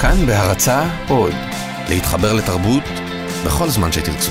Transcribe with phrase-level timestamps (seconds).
[0.00, 1.32] כאן בהרצה עוד,
[1.88, 2.82] להתחבר לתרבות
[3.46, 4.30] בכל זמן שתרצו.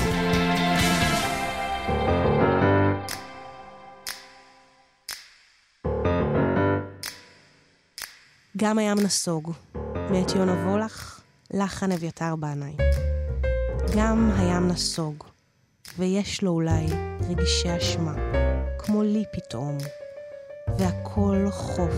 [8.56, 9.52] גם הים נסוג,
[10.10, 11.20] מאת יונה וולך,
[11.50, 12.76] לחן אביתר בנאי.
[13.96, 15.24] גם הים נסוג,
[15.98, 16.86] ויש לו אולי
[17.28, 18.14] רגישי אשמה,
[18.78, 19.78] כמו לי פתאום,
[20.78, 21.94] והכל חוף,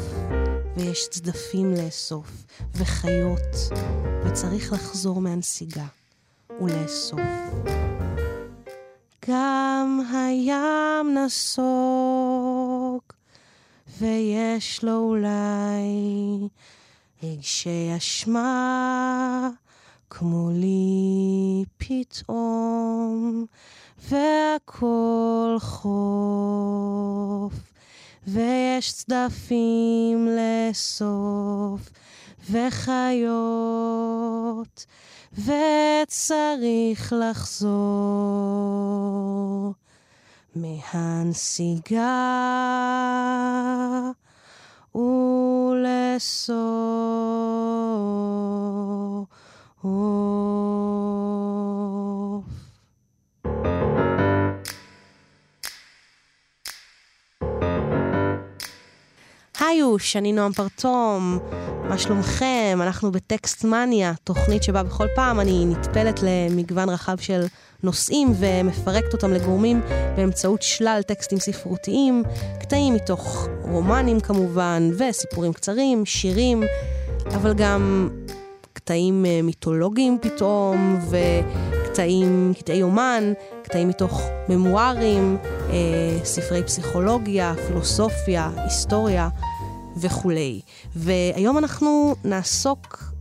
[0.76, 2.44] ויש צדפים לאסוף,
[2.74, 3.56] וחיות,
[4.24, 5.86] וצריך לחזור מהנסיגה
[6.60, 7.20] ולאסוף.
[9.28, 13.00] גם הים נסוג,
[14.00, 15.88] ויש לו אולי
[17.22, 19.50] רגשי אשמה,
[20.10, 23.46] כמו לי פתאום,
[24.08, 25.92] והכל חוף,
[28.26, 31.90] ויש צדפים לאסוף,
[32.50, 33.26] וחיות,
[35.32, 37.72] וצריך לחזור
[40.54, 42.02] מהנסיגה
[44.94, 46.52] ולסוף.
[59.68, 61.38] היוש, אני נועם פרטום,
[61.88, 62.78] מה שלומכם?
[62.82, 67.44] אנחנו בטקסט מניה, תוכנית שבה בכל פעם אני נטפלת למגוון רחב של
[67.82, 69.80] נושאים ומפרקת אותם לגורמים
[70.16, 72.22] באמצעות שלל טקסטים ספרותיים,
[72.60, 76.62] קטעים מתוך רומנים כמובן, וסיפורים קצרים, שירים,
[77.26, 78.08] אבל גם
[78.72, 80.98] קטעים אה, מיתולוגיים פתאום,
[81.92, 85.36] וקטעים, קטעי יומן, קטעים מתוך ממוארים,
[85.70, 89.28] אה, ספרי פסיכולוגיה, פילוסופיה, היסטוריה
[89.96, 90.60] וכולי.
[90.96, 93.12] והיום אנחנו נעסוק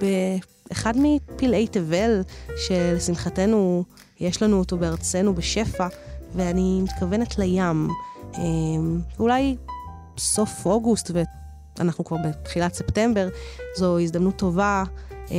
[0.00, 2.22] באחד מפלאי תבל,
[2.56, 3.84] שלשמחתנו
[4.20, 5.86] יש לנו אותו בארצנו בשפע,
[6.36, 7.88] ואני מתכוונת לים.
[8.34, 8.40] אה,
[9.18, 9.56] אולי
[10.18, 11.10] סוף אוגוסט,
[11.78, 13.28] ואנחנו כבר בתחילת ספטמבר,
[13.76, 14.84] זו הזדמנות טובה
[15.30, 15.36] אה,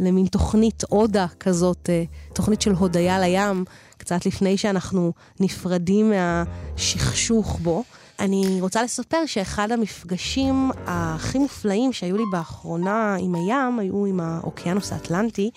[0.00, 3.64] למין תוכנית עודה כזאת, אה, תוכנית של הודיה לים,
[3.96, 7.84] קצת לפני שאנחנו נפרדים מהשכשוך בו.
[8.18, 14.92] אני רוצה לספר שאחד המפגשים הכי מופלאים שהיו לי באחרונה עם הים, היו עם האוקיינוס
[14.92, 15.50] האטלנטי,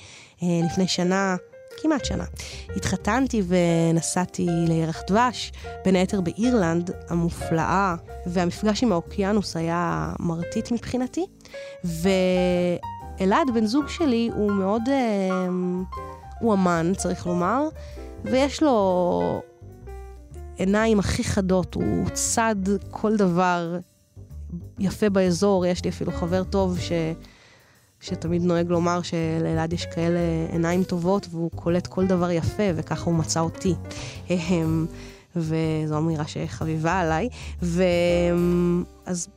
[0.43, 1.35] אה, לפני שנה,
[1.81, 2.23] כמעט שנה.
[2.75, 5.51] התחתנתי ונסעתי לירח דבש,
[5.85, 7.95] בין היתר באירלנד המופלאה,
[8.25, 11.25] והמפגש עם האוקיינוס היה מרטיט מבחינתי.
[13.19, 14.81] ואלעד, בן זוג שלי, הוא מאוד...
[14.89, 15.47] אה,
[16.39, 17.67] הוא אמן, צריך לומר,
[18.23, 19.41] ויש לו
[20.57, 22.55] עיניים הכי חדות, הוא צד
[22.91, 23.77] כל דבר
[24.79, 25.65] יפה באזור.
[25.65, 26.91] יש לי אפילו חבר טוב ש...
[28.01, 30.19] שתמיד נוהג לומר שלאלעד יש כאלה
[30.51, 33.75] עיניים טובות והוא קולט כל דבר יפה, וככה הוא מצא אותי.
[35.35, 37.29] וזו אמירה שחביבה עליי.
[37.61, 39.27] ואז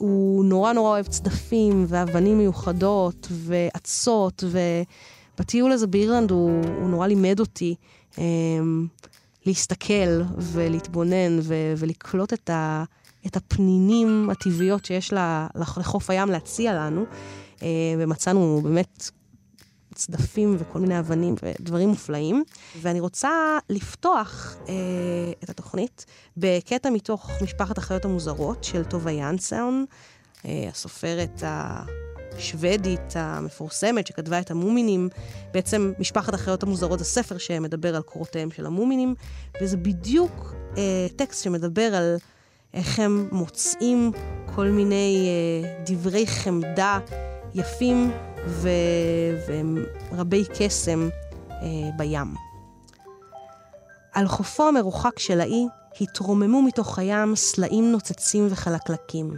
[0.00, 4.44] הוא נורא נורא אוהב צדפים ואבנים מיוחדות ועצות,
[5.36, 7.74] ובטיול הזה באירלנד הוא, הוא נורא לימד אותי
[9.46, 12.84] להסתכל ולהתבונן ו- ולקלוט את, ה-
[13.26, 15.12] את הפנינים הטבעיות שיש
[15.54, 17.04] לחוף הים להציע לנו.
[17.62, 17.68] אה,
[17.98, 19.10] ומצאנו באמת
[20.00, 22.44] צדפים וכל מיני אבנים ודברים מופלאים.
[22.80, 24.74] ואני רוצה לפתוח אה,
[25.44, 26.06] את התוכנית
[26.36, 29.84] בקטע מתוך משפחת החיות המוזרות של טובה יאנסון,
[30.44, 35.08] אה, הסופרת השוודית המפורסמת שכתבה את המומינים.
[35.52, 39.14] בעצם משפחת החיות המוזרות זה ספר שמדבר על קורותיהם של המומינים,
[39.62, 42.16] וזה בדיוק אה, טקסט שמדבר על
[42.74, 44.12] איך הם מוצאים
[44.54, 46.98] כל מיני אה, דברי חמדה.
[47.54, 48.10] יפים
[48.46, 48.68] ו...
[50.12, 51.08] ורבי קסם
[51.50, 52.34] אה, בים.
[54.12, 55.66] על חופו המרוחק של האי
[56.00, 59.36] התרוממו מתוך הים סלעים נוצצים וחלקלקים.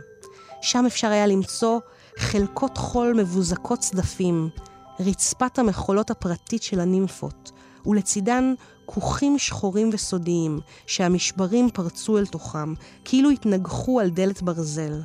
[0.62, 1.80] שם אפשר היה למצוא
[2.18, 4.49] חלקות חול מבוזקות צדפים,
[5.00, 7.52] רצפת המחולות הפרטית של הנימפות,
[7.87, 8.55] ולצידן
[8.87, 12.75] כוכים שחורים וסודיים, שהמשברים פרצו אל תוכם,
[13.05, 15.00] כאילו התנגחו על דלת ברזל.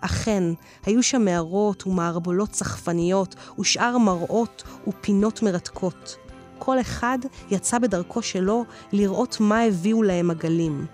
[0.00, 0.42] אכן,
[0.86, 6.16] היו שם מערות ומערבולות צחפניות, ושאר מראות ופינות מרתקות.
[6.58, 7.18] כל אחד
[7.50, 10.86] יצא בדרכו שלו לראות מה הביאו להם הגלים.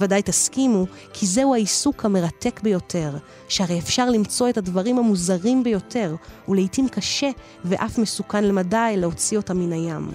[0.00, 3.10] ודאי תסכימו, כי זהו העיסוק המרתק ביותר,
[3.48, 6.14] שהרי אפשר למצוא את הדברים המוזרים ביותר,
[6.48, 7.30] ולעיתים קשה
[7.64, 10.10] ואף מסוכן למדי להוציא אותם מן הים.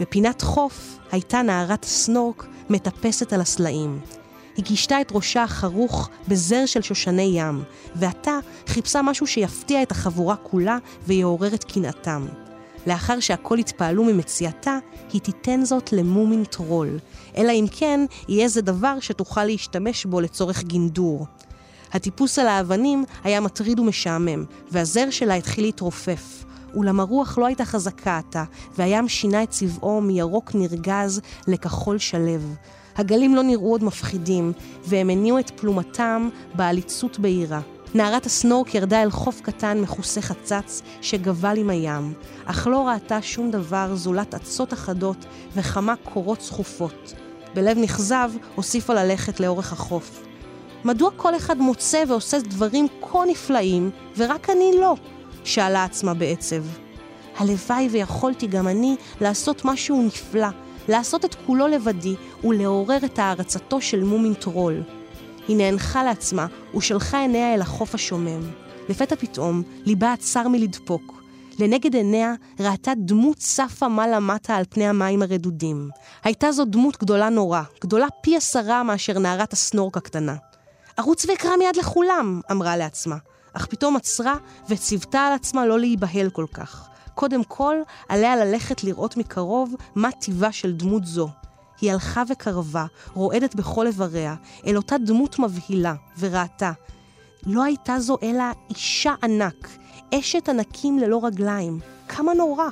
[0.00, 4.00] בפינת חוף הייתה נערת הסנורק מטפסת על הסלעים.
[4.56, 7.62] היא גישתה את ראשה החרוך בזר של שושני ים,
[7.94, 12.26] ועתה חיפשה משהו שיפתיע את החבורה כולה ויעורר את קנאתם.
[12.86, 14.78] לאחר שהכל התפעלו ממציאתה,
[15.12, 16.98] היא תיתן זאת למומין טרול,
[17.36, 21.26] אלא אם כן יהיה זה דבר שתוכל להשתמש בו לצורך גינדור.
[21.92, 26.45] הטיפוס על האבנים היה מטריד ומשעמם, והזר שלה התחיל להתרופף.
[26.76, 28.44] אולם הרוח לא הייתה חזקה עתה,
[28.78, 32.26] והים שינה את צבעו מירוק נרגז לכחול שלו.
[32.96, 34.52] הגלים לא נראו עוד מפחידים,
[34.84, 37.60] והם הניעו את פלומתם בעליצות בהירה.
[37.94, 42.12] נערת הסנורק ירדה אל חוף קטן מכוסה חצץ שגבל עם הים,
[42.44, 45.26] אך לא ראתה שום דבר זולת אצות אחדות
[45.56, 47.14] וכמה קורות צחופות.
[47.54, 50.22] בלב נכזב הוסיפה ללכת לאורך החוף.
[50.84, 54.96] מדוע כל אחד מוצא ועושה דברים כה נפלאים, ורק אני לא?
[55.46, 56.62] שאלה עצמה בעצב.
[57.36, 60.48] הלוואי ויכולתי גם אני לעשות משהו נפלא,
[60.88, 62.14] לעשות את כולו לבדי
[62.44, 64.82] ולעורר את הערצתו של מומין טרול.
[65.48, 66.46] היא נאנחה לעצמה
[66.76, 68.50] ושלחה עיניה אל החוף השומם.
[68.88, 71.22] לפתע פתאום, ליבה עצר מלדפוק.
[71.58, 75.90] לנגד עיניה ראתה דמות צפה מעלה-מטה על פני המים הרדודים.
[76.24, 80.34] הייתה זו דמות גדולה נורא, גדולה פי עשרה מאשר נערת הסנורק הקטנה.
[80.98, 83.16] ארוץ ואקרא מיד לכולם, אמרה לעצמה,
[83.56, 84.34] אך פתאום עצרה
[84.68, 86.88] וציוותה על עצמה לא להיבהל כל כך.
[87.14, 87.76] קודם כל,
[88.08, 91.28] עליה ללכת לראות מקרוב מה טיבה של דמות זו.
[91.80, 94.34] היא הלכה וקרבה, רועדת בכל איבריה,
[94.66, 96.72] אל אותה דמות מבהילה, וראתה.
[97.46, 99.68] לא הייתה זו אלא אישה ענק,
[100.14, 101.80] אשת ענקים ללא רגליים.
[102.08, 102.68] כמה נורא!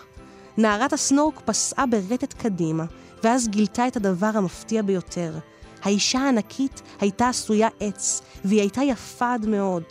[0.56, 2.84] נערת הסנורק פסעה ברטט קדימה,
[3.22, 5.38] ואז גילתה את הדבר המפתיע ביותר.
[5.82, 9.82] האישה הענקית הייתה עשויה עץ, והיא הייתה יפה עד מאוד.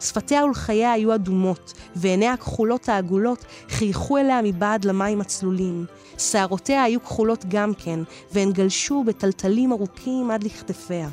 [0.00, 5.86] שפתיה ולחייה היו אדומות, ועיניה הכחולות העגולות חייכו אליה מבעד למים הצלולים.
[6.18, 8.00] שערותיה היו כחולות גם כן,
[8.32, 11.08] והן גלשו בטלטלים ארוכים עד לכתפיה.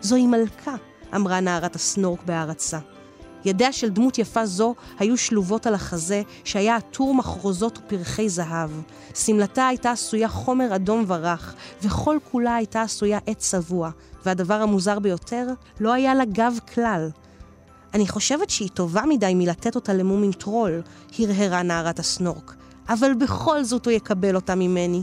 [0.00, 0.74] זוהי מלכה,
[1.14, 2.78] אמרה נערת הסנורק בהערצה.
[3.44, 8.70] ידיה של דמות יפה זו היו שלובות על החזה, שהיה עטור מחרוזות ופרחי זהב.
[9.14, 13.90] שמלתה הייתה עשויה חומר אדום ורך, וכל כולה הייתה עשויה עץ צבוע,
[14.26, 15.46] והדבר המוזר ביותר,
[15.80, 17.10] לא היה לה גב כלל.
[17.94, 20.82] אני חושבת שהיא טובה מדי מלתת אותה למומין טרול,
[21.18, 22.54] הרהרה נערת הסנורק,
[22.88, 25.02] אבל בכל זאת הוא יקבל אותה ממני.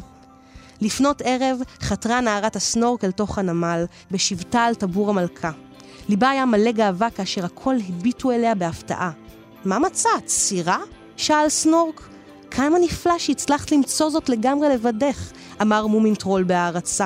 [0.82, 5.52] לפנות ערב חתרה נערת הסנורק אל תוך הנמל, בשבתה על טבור המלכה.
[6.10, 9.12] ליבה היה מלא גאווה כאשר הכל הביטו אליה בהפתעה.
[9.66, 10.78] מה מצאת, סירה?
[11.18, 12.08] שאל סנורק.
[12.52, 15.32] כמה נפלא שהצלחת למצוא זאת לגמרי לבדך,
[15.62, 17.06] אמר מומין טרול בהערצה.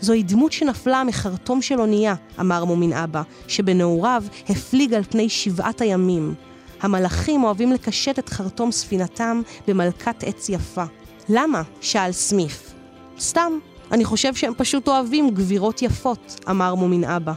[0.00, 6.34] זוהי דמות שנפלה מחרטום של אונייה, אמר מומין אבא, שבנעוריו הפליג על פני שבעת הימים.
[6.80, 10.84] המלאכים אוהבים לקשט את חרטום ספינתם במלאכת עץ יפה.
[11.28, 11.62] למה?
[11.80, 12.74] שאל סניף.
[13.20, 13.52] סתם,
[13.92, 17.32] אני חושב שהם פשוט אוהבים גבירות יפות, אמר מומין אבא.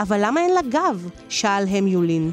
[0.00, 1.08] אבל למה אין לה גב?
[1.28, 2.30] שאל המיולן.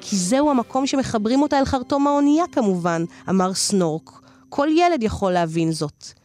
[0.00, 4.10] כי זהו המקום שמחברים אותה אל חרטום האונייה כמובן, אמר סנורק.
[4.48, 6.21] כל ילד יכול להבין זאת.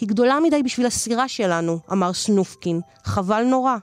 [0.00, 2.80] היא גדולה מדי בשביל הסירה שלנו, אמר סנופקין.
[3.04, 3.76] חבל נורא.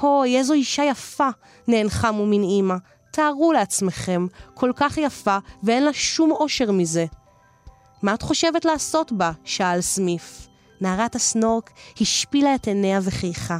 [0.00, 1.28] הוי, איזו אישה יפה,
[1.68, 2.76] נאנחה מומין אימא.
[3.12, 7.06] תארו לעצמכם, כל כך יפה, ואין לה שום אושר מזה.
[8.02, 9.32] מה את חושבת לעשות בה?
[9.44, 10.48] שאל סמיף.
[10.80, 13.58] נערת הסנורק השפילה את עיניה וחייכה.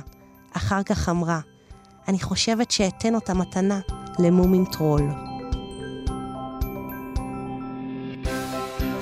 [0.53, 1.41] אחר כך אמרה,
[2.09, 3.81] אני חושבת שאתן אותה מתנה
[4.19, 5.30] למומין טרול.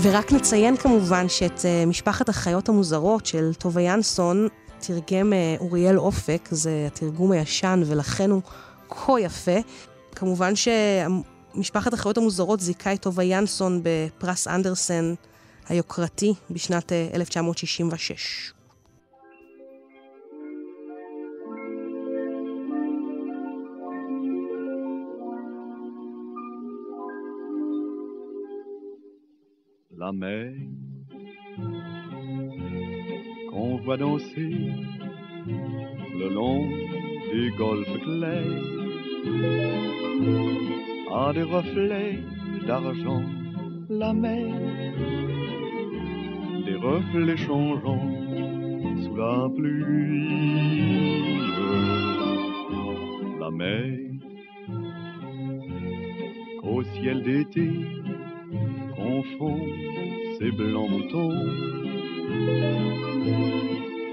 [0.02, 6.48] ורק נציין כמובן שאת uh, משפחת החיות המוזרות של טובה ינסון תרגם uh, אוריאל אופק,
[6.50, 8.42] זה התרגום הישן ולכן הוא
[8.88, 9.58] כה יפה.
[10.14, 15.14] כמובן שמשפחת החיות המוזרות זיכה את טובה ינסון בפרס אנדרסן
[15.68, 18.57] היוקרתי בשנת uh, 1966.
[29.98, 30.52] La mer
[33.50, 34.54] qu'on voit danser
[36.20, 36.68] le long
[37.32, 38.46] du golfe clair.
[41.12, 42.18] A des reflets
[42.66, 43.24] d'argent
[43.88, 44.54] la mer
[46.66, 48.10] des reflets changeants
[49.02, 50.28] sous la pluie.
[53.40, 53.98] La mer
[56.62, 57.97] au ciel d'été
[59.08, 59.60] confond
[60.38, 61.40] ses blancs moutons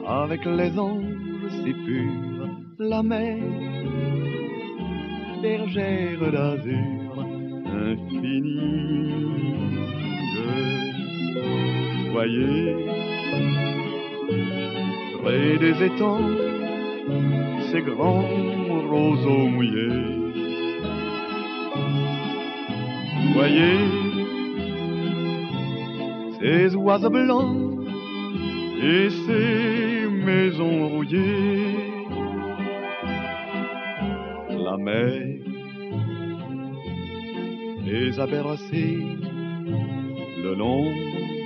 [0.08, 2.50] avec les anges si purs,
[2.80, 3.38] la mer,
[5.42, 7.12] bergère d'azur
[7.88, 9.16] infinie.
[12.14, 12.76] Voyez,
[15.22, 16.32] près des étangs,
[17.70, 18.30] ses grands
[18.92, 20.16] roseaux mouillés.
[23.34, 24.05] Voyez
[26.46, 27.88] ces oiseaux blancs
[28.80, 31.76] et ces maisons rouillées.
[34.66, 35.22] La mer
[37.88, 39.00] les a bercés
[40.44, 40.86] le long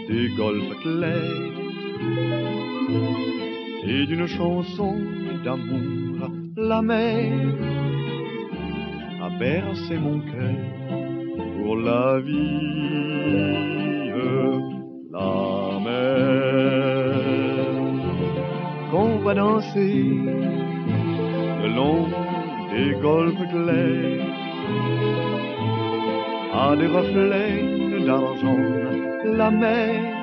[0.10, 1.58] des golfes clairs
[3.92, 4.96] et d'une chanson
[5.46, 7.32] d'amour la mer
[9.26, 10.60] a bercé mon cœur
[11.64, 13.70] pour la vie
[19.36, 20.04] danser
[21.62, 22.08] le long
[22.72, 24.26] des golfes clairs.
[26.54, 28.58] À des reflets d'argent
[29.26, 30.20] la mer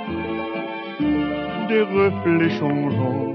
[1.68, 3.34] des reflets changeants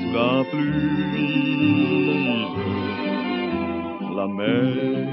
[0.00, 1.34] sous la pluie.
[4.16, 5.06] La mer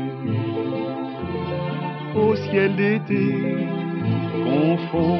[2.16, 3.26] au ciel d'été
[4.44, 5.20] confond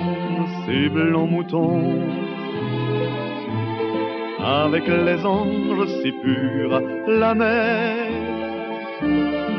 [0.66, 2.21] ces blancs moutons
[4.44, 8.08] avec les anges si purs, la mer,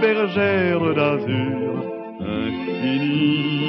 [0.01, 1.85] bergère d'azur
[2.21, 3.63] infinie.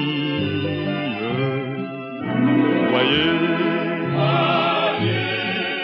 [2.91, 3.39] Voyez,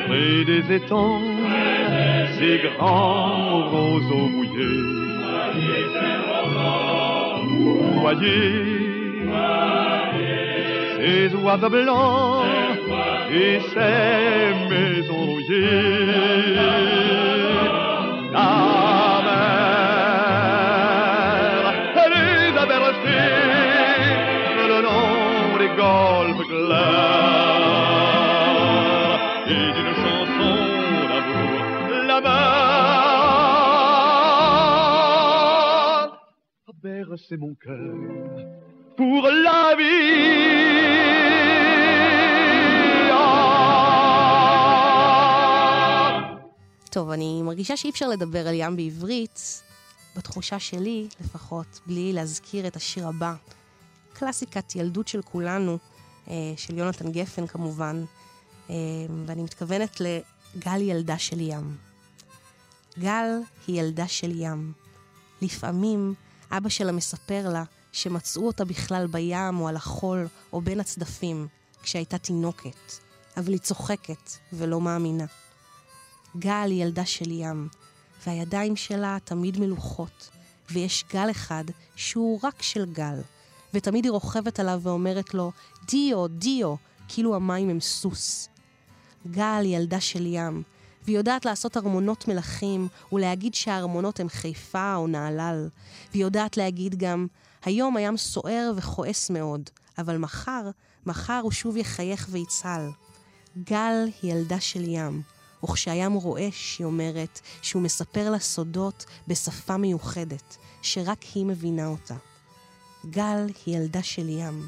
[0.07, 1.21] près des étangs,
[2.39, 4.99] ces grands roseaux mouillés.
[8.01, 8.79] Voyez,
[10.97, 12.68] ces oiseaux blancs
[13.31, 16.55] et ces maisons rouillées.
[18.31, 19.39] La mer,
[21.95, 23.37] elle les a bercés
[24.71, 27.89] le long des golfes clairs
[29.47, 30.55] et d'une chanson
[31.09, 31.61] d'amour
[32.07, 32.29] la mer
[36.67, 37.95] a bercé mon cœur
[38.97, 40.98] pour la vie.
[46.89, 49.61] טוב, אני מרגישה שאי אפשר לדבר על ים בעברית,
[50.15, 53.33] בתחושה שלי לפחות, בלי להזכיר את השיר הבא.
[54.13, 55.77] קלאסיקת ילדות של כולנו,
[56.27, 58.03] אה, של יונתן גפן כמובן,
[58.69, 58.75] אה,
[59.25, 61.77] ואני מתכוונת לגל ילדה של ים.
[62.99, 63.25] גל
[63.67, 64.73] היא ילדה של ים.
[65.41, 66.13] לפעמים
[66.51, 71.47] אבא שלה מספר לה שמצאו אותה בכלל בים או על החול או בין הצדפים
[71.83, 72.93] כשהייתה תינוקת,
[73.37, 75.25] אבל היא צוחקת ולא מאמינה.
[76.37, 77.67] גל היא ילדה של ים,
[78.27, 80.29] והידיים שלה תמיד מלוכות,
[80.71, 81.63] ויש גל אחד
[81.95, 83.21] שהוא רק של גל,
[83.73, 85.51] ותמיד היא רוכבת עליו ואומרת לו,
[85.87, 86.75] דיו, דיו,
[87.07, 88.49] כאילו המים הם סוס.
[89.31, 90.63] גל היא ילדה של ים,
[91.03, 95.69] והיא יודעת לעשות ארמונות מלכים, ולהגיד שהארמונות הם חיפה או נהלל,
[96.11, 97.27] והיא יודעת להגיד גם,
[97.65, 100.69] היום הים סוער וכועס מאוד, אבל מחר,
[101.05, 102.89] מחר הוא שוב יחייך ויצהל.
[103.63, 105.21] גל היא ילדה של ים,
[105.63, 112.15] וכשהים רועש, היא אומרת, שהוא מספר לה סודות בשפה מיוחדת, שרק היא מבינה אותה.
[113.09, 114.67] גל היא ילדה של ים.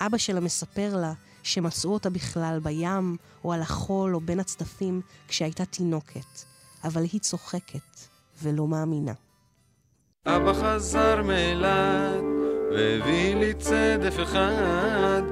[0.00, 5.64] אבא שלה מספר לה שמצאו אותה בכלל בים, או על החול, או בין הצדפים, כשהייתה
[5.64, 6.44] תינוקת,
[6.84, 8.00] אבל היא צוחקת
[8.42, 9.12] ולא מאמינה.
[10.26, 12.22] אבא חזר מאילת,
[12.70, 15.22] והביא לי צדף אחד,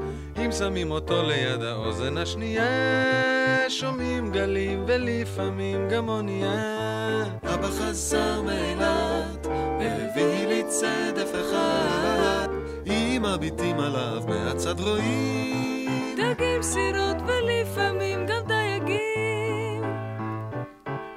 [0.44, 3.25] אם שמים אותו ליד האוזן השנייה,
[3.70, 7.24] שומעים גלים ולפעמים גם אונייה.
[7.44, 12.48] אבא חזר מאילת, והביא לי צדף אחד,
[12.86, 19.82] אם מביטים עליו מהצד רואים דגים, סירות ולפעמים גם דייגים.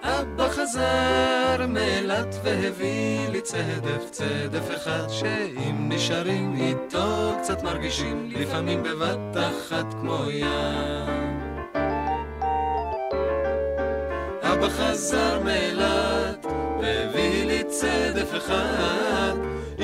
[0.03, 9.37] אבא חזר מאילת והביא לי צדף, צדף אחד שאם נשארים איתו קצת מרגישים לפעמים בבת
[9.37, 11.28] אחת כמו ים.
[14.59, 16.45] אבא חזר מאילת
[16.81, 19.33] והביא לי צדף אחד.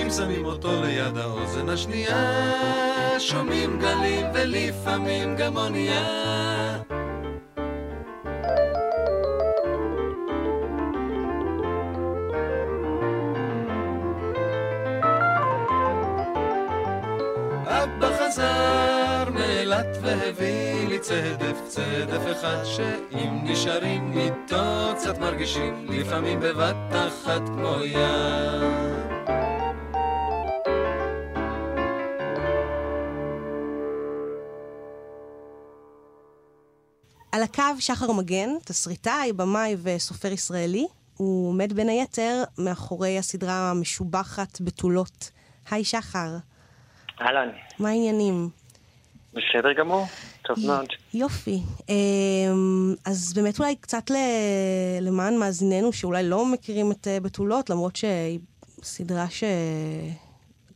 [0.01, 6.77] אם שמים אותו ליד האוזן השנייה שומעים גלים ולפעמים גם אונייה
[19.75, 27.75] מאילת והביא לי צדף, צדף אחד שאם נשארים איתו קצת מרגישים לפעמים בבת אחת כמו
[27.84, 28.00] ים.
[37.32, 40.88] על הקו שחר מגן, תסריטאי, במאי וסופר ישראלי.
[41.17, 45.32] הוא עומד בין היתר מאחורי הסדרה המשובחת בתולות.
[45.72, 46.38] היי שחר,
[47.22, 48.50] אהלן, מה העניינים?
[49.36, 50.06] בסדר גמור,
[50.42, 50.88] טוב מאוד.
[51.13, 51.62] יופי.
[51.89, 54.12] אמ, אז באמת אולי קצת
[55.01, 58.39] למען מאזיננו שאולי לא מכירים את אה, בתולות, למרות שהיא
[58.84, 59.25] סדרה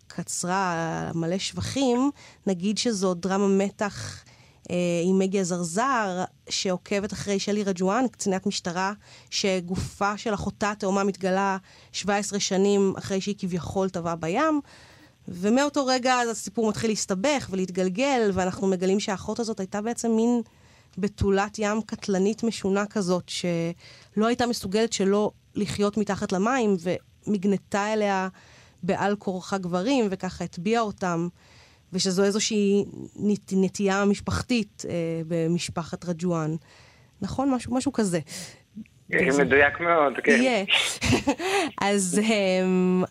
[0.08, 2.12] שקצרה מלא שבחים,
[2.48, 4.24] נגיד שזו דרמה מתח
[4.72, 8.94] אה, עם מגי הזרזר, שעוקבת אחרי שלי רג'ואן, קצינת משטרה,
[9.30, 11.58] שגופה של אחותה התאומה מתגלה
[11.92, 14.62] 17 שנים אחרי שהיא כביכול טבעה בים.
[15.28, 20.42] ומאותו רגע הסיפור מתחיל להסתבך ולהתגלגל, ואנחנו מגלים שהאחות הזאת הייתה בעצם מין
[20.98, 26.76] בתולת ים קטלנית משונה כזאת, שלא הייתה מסוגלת שלא לחיות מתחת למים,
[27.28, 28.28] ומגנתה אליה
[28.84, 31.28] בעל כורחה גברים, וככה הטביעה אותם,
[31.94, 32.86] ושזו איזושהי
[33.16, 34.94] נת, נטייה משפחתית אה,
[35.28, 36.56] במשפחת רג'ואן.
[37.22, 37.52] נכון?
[37.52, 38.20] משהו, משהו כזה.
[39.10, 40.32] מדויק מאוד, כן.
[40.32, 40.66] יהיה.
[41.82, 43.04] אז אמ,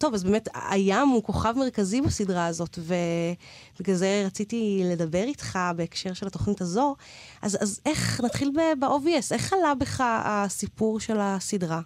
[0.00, 6.12] טוב, אז באמת, הים הוא כוכב מרכזי בסדרה הזאת, ובגלל זה רציתי לדבר איתך בהקשר
[6.14, 6.94] של התוכנית הזו.
[7.42, 8.48] אז, אז איך, נתחיל
[8.80, 11.80] ב-obvious, איך עלה בך הסיפור של הסדרה?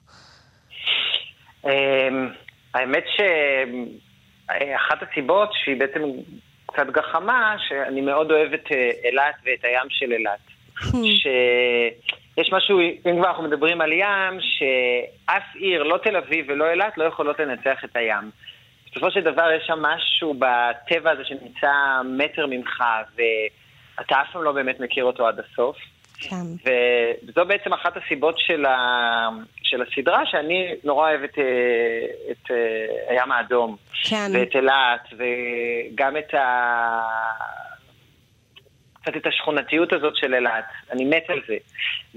[1.64, 2.28] אמ,
[2.74, 6.00] האמת שאחת הסיבות שהיא בעצם
[6.66, 10.40] קצת גחמה, שאני מאוד אוהב את אה, אילת ואת הים של אילת.
[12.34, 16.98] שיש משהו, אם כבר אנחנו מדברים על ים, שאף עיר, לא תל אביב ולא אילת,
[16.98, 18.30] לא יכולות לנצח את הים.
[18.90, 21.72] בסופו של דבר יש שם משהו בטבע הזה שנמצא
[22.04, 22.82] מטר ממך,
[23.16, 25.76] ואתה אף פעם לא באמת מכיר אותו עד הסוף.
[26.18, 26.70] כן.
[27.26, 29.28] וזו בעצם אחת הסיבות של, ה...
[29.62, 31.44] של הסדרה, שאני נורא אוהב את, אה,
[32.30, 33.76] את אה, הים האדום.
[34.04, 34.30] כן.
[34.34, 36.42] ואת אילת, וגם את ה...
[39.02, 40.64] קצת את השכונתיות הזאת של אילת.
[40.92, 41.56] אני מת על זה.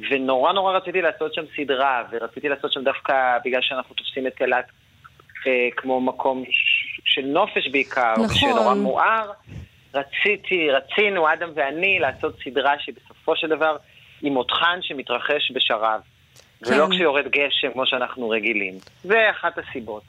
[0.09, 4.65] ונורא נורא רציתי לעשות שם סדרה, ורציתי לעשות שם דווקא בגלל שאנחנו תופסים את אילת
[5.47, 6.43] אה, כמו מקום
[7.05, 8.25] של נופש בעיקר, נכון.
[8.25, 9.31] ושנורא מואר.
[9.93, 13.77] רציתי, רצינו, אדם ואני, לעשות סדרה שבסופו של דבר
[14.21, 16.01] היא מותחן שמתרחש בשרב.
[16.61, 16.91] ולא כן.
[16.91, 18.73] כשיורד גשם כמו שאנחנו רגילים.
[19.03, 20.03] זה אחת הסיבות.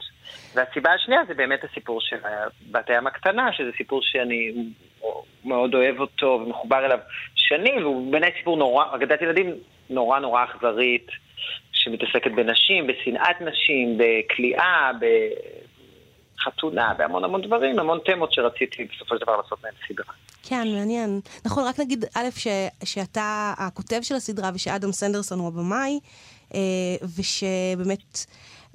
[0.55, 2.17] והסיבה השנייה זה באמת הסיפור של
[2.71, 4.51] בת הים הקטנה, שזה סיפור שאני
[5.45, 6.99] מאוד אוהב אותו ומחובר אליו
[7.35, 9.53] שנים, והוא בעיניי סיפור נורא, אגדת ילדים
[9.89, 11.07] נורא נורא אכזרית,
[11.71, 14.91] שמתעסקת בנשים, בשנאת נשים, בכליאה,
[16.39, 20.13] בחתונה, בהמון המון דברים, המון תמות שרציתי בסופו של דבר לעשות מהם סדרה.
[20.43, 21.21] כן, מעניין.
[21.45, 22.47] נכון, רק נגיד, א', ש,
[22.83, 25.99] שאתה הכותב של הסדרה ושאדם סנדרסון הוא הבמאי,
[26.53, 26.59] אה,
[27.17, 28.25] ושבאמת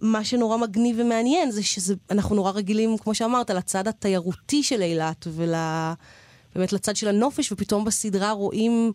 [0.02, 6.72] מה שנורא מגניב ומעניין זה שאנחנו נורא רגילים, כמו שאמרת, לצד התיירותי של אילת ובאמת
[6.72, 8.92] לצד של הנופש, ופתאום בסדרה רואים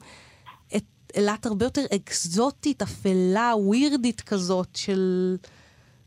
[0.75, 0.83] את
[1.15, 5.35] אילת הרבה יותר אקזוטית, אפלה, ווירדית כזאת, של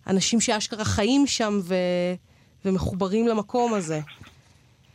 [0.07, 1.75] אנשים שאשכרה חיים שם ו...
[2.65, 3.99] ומחוברים למקום הזה.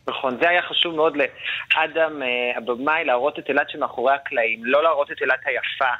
[0.08, 5.10] נכון, זה היה חשוב מאוד לאדם אה, הבמאי להראות את אילת שמאחורי הקלעים, לא להראות
[5.12, 5.94] את אילת היפה.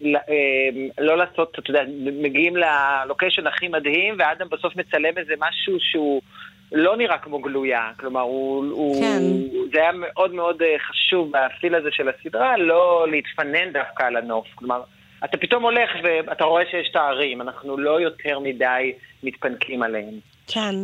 [0.00, 0.68] ל- אה,
[0.98, 1.82] לא לעשות, אתה יודע,
[2.22, 6.22] מגיעים ללוקיישן הכי מדהים, ואדם בסוף מצלם איזה משהו שהוא
[6.72, 7.90] לא נראה כמו גלויה.
[8.00, 9.22] כלומר, הוא, הוא, כן.
[9.72, 14.46] זה היה מאוד מאוד אה, חשוב בפיל הזה של הסדרה, לא להתפנן דווקא על הנוף.
[14.54, 14.82] כלומר,
[15.24, 18.92] אתה פתאום הולך ואתה רואה שיש את הערים, אנחנו לא יותר מדי
[19.22, 20.14] מתפנקים עליהם.
[20.46, 20.74] כן.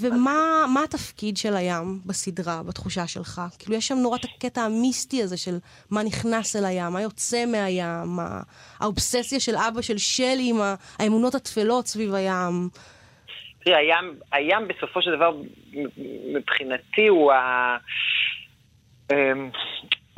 [0.00, 3.40] ומה מה התפקיד של הים בסדרה, בתחושה שלך?
[3.58, 5.58] כאילו, יש שם נורא את הקטע המיסטי הזה של
[5.90, 8.42] מה נכנס אל הים, מה יוצא מהים, ה-
[8.80, 10.56] האובססיה של אבא של שלי עם
[10.98, 12.68] האמונות הטפלות סביב הים.
[13.64, 15.36] תראי, הים, הים בסופו של דבר,
[16.34, 17.76] מבחינתי, הוא ה...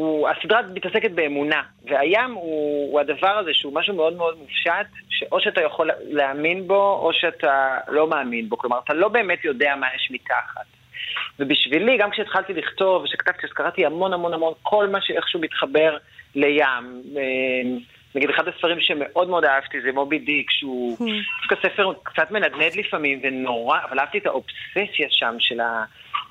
[0.00, 5.40] הוא, הסדרה מתעסקת באמונה, והים הוא, הוא הדבר הזה שהוא משהו מאוד מאוד מופשט, שאו
[5.40, 8.58] שאתה יכול להאמין בו, או שאתה לא מאמין בו.
[8.58, 10.66] כלומר, אתה לא באמת יודע מה יש מתחת.
[11.38, 15.96] ובשבילי, גם כשהתחלתי לכתוב, וכשכתבתי, אז קראתי המון המון המון, כל מה שאיכשהו מתחבר
[16.34, 17.02] לים.
[17.16, 17.78] אמ,
[18.14, 20.98] נגיד, אחד הספרים שמאוד מאוד אהבתי זה מובי דיק, שהוא
[21.40, 25.84] דווקא ספר קצת מנדנד לפעמים, ונורא, אבל אהבתי את האובססיה שם של ה...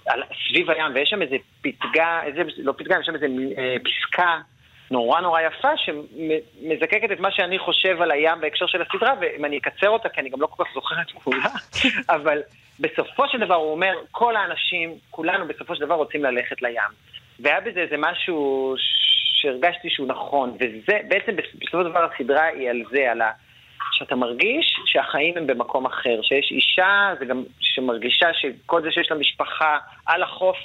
[0.06, 4.38] על, סביב הים, ויש שם איזה פתגה, איזה, לא פתגה, יש שם איזה אה, פסקה
[4.92, 9.58] נורא נורא יפה, שמזקקת את מה שאני חושב על הים בהקשר של הסדרה, ואם אני
[9.58, 11.50] אקצר אותה, כי אני גם לא כל כך זוכר את כולה,
[12.16, 12.42] אבל
[12.80, 16.92] בסופו של דבר הוא אומר, כל האנשים, כולנו בסופו של דבר רוצים ללכת לים.
[17.40, 18.76] והיה בזה איזה משהו
[19.34, 23.32] שהרגשתי שהוא נכון, וזה, בעצם בסופו של דבר הסדרה היא על זה, על ה...
[24.00, 29.18] שאתה מרגיש שהחיים הם במקום אחר, שיש אישה, זה גם שמרגישה שכל זה שיש לה
[29.18, 30.58] משפחה על החוף,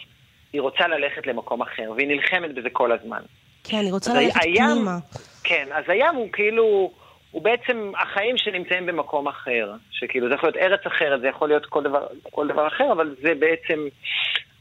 [0.52, 3.20] היא רוצה ללכת למקום אחר, והיא נלחמת בזה כל הזמן.
[3.64, 4.98] כן, היא רוצה ללכת הים- פנימה.
[5.44, 6.90] כן, אז הים הוא כאילו,
[7.30, 11.66] הוא בעצם החיים שנמצאים במקום אחר, שכאילו זה יכול להיות ארץ אחרת, זה יכול להיות
[11.66, 13.80] כל דבר, כל דבר אחר, אבל זה בעצם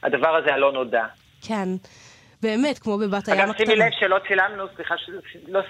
[0.03, 1.05] הדבר הזה הלא נודע.
[1.47, 1.67] כן.
[2.41, 3.65] באמת, כמו בבת הים אגב, הקטנה.
[3.65, 4.95] שימי לב שלא צילמנו, סליחה,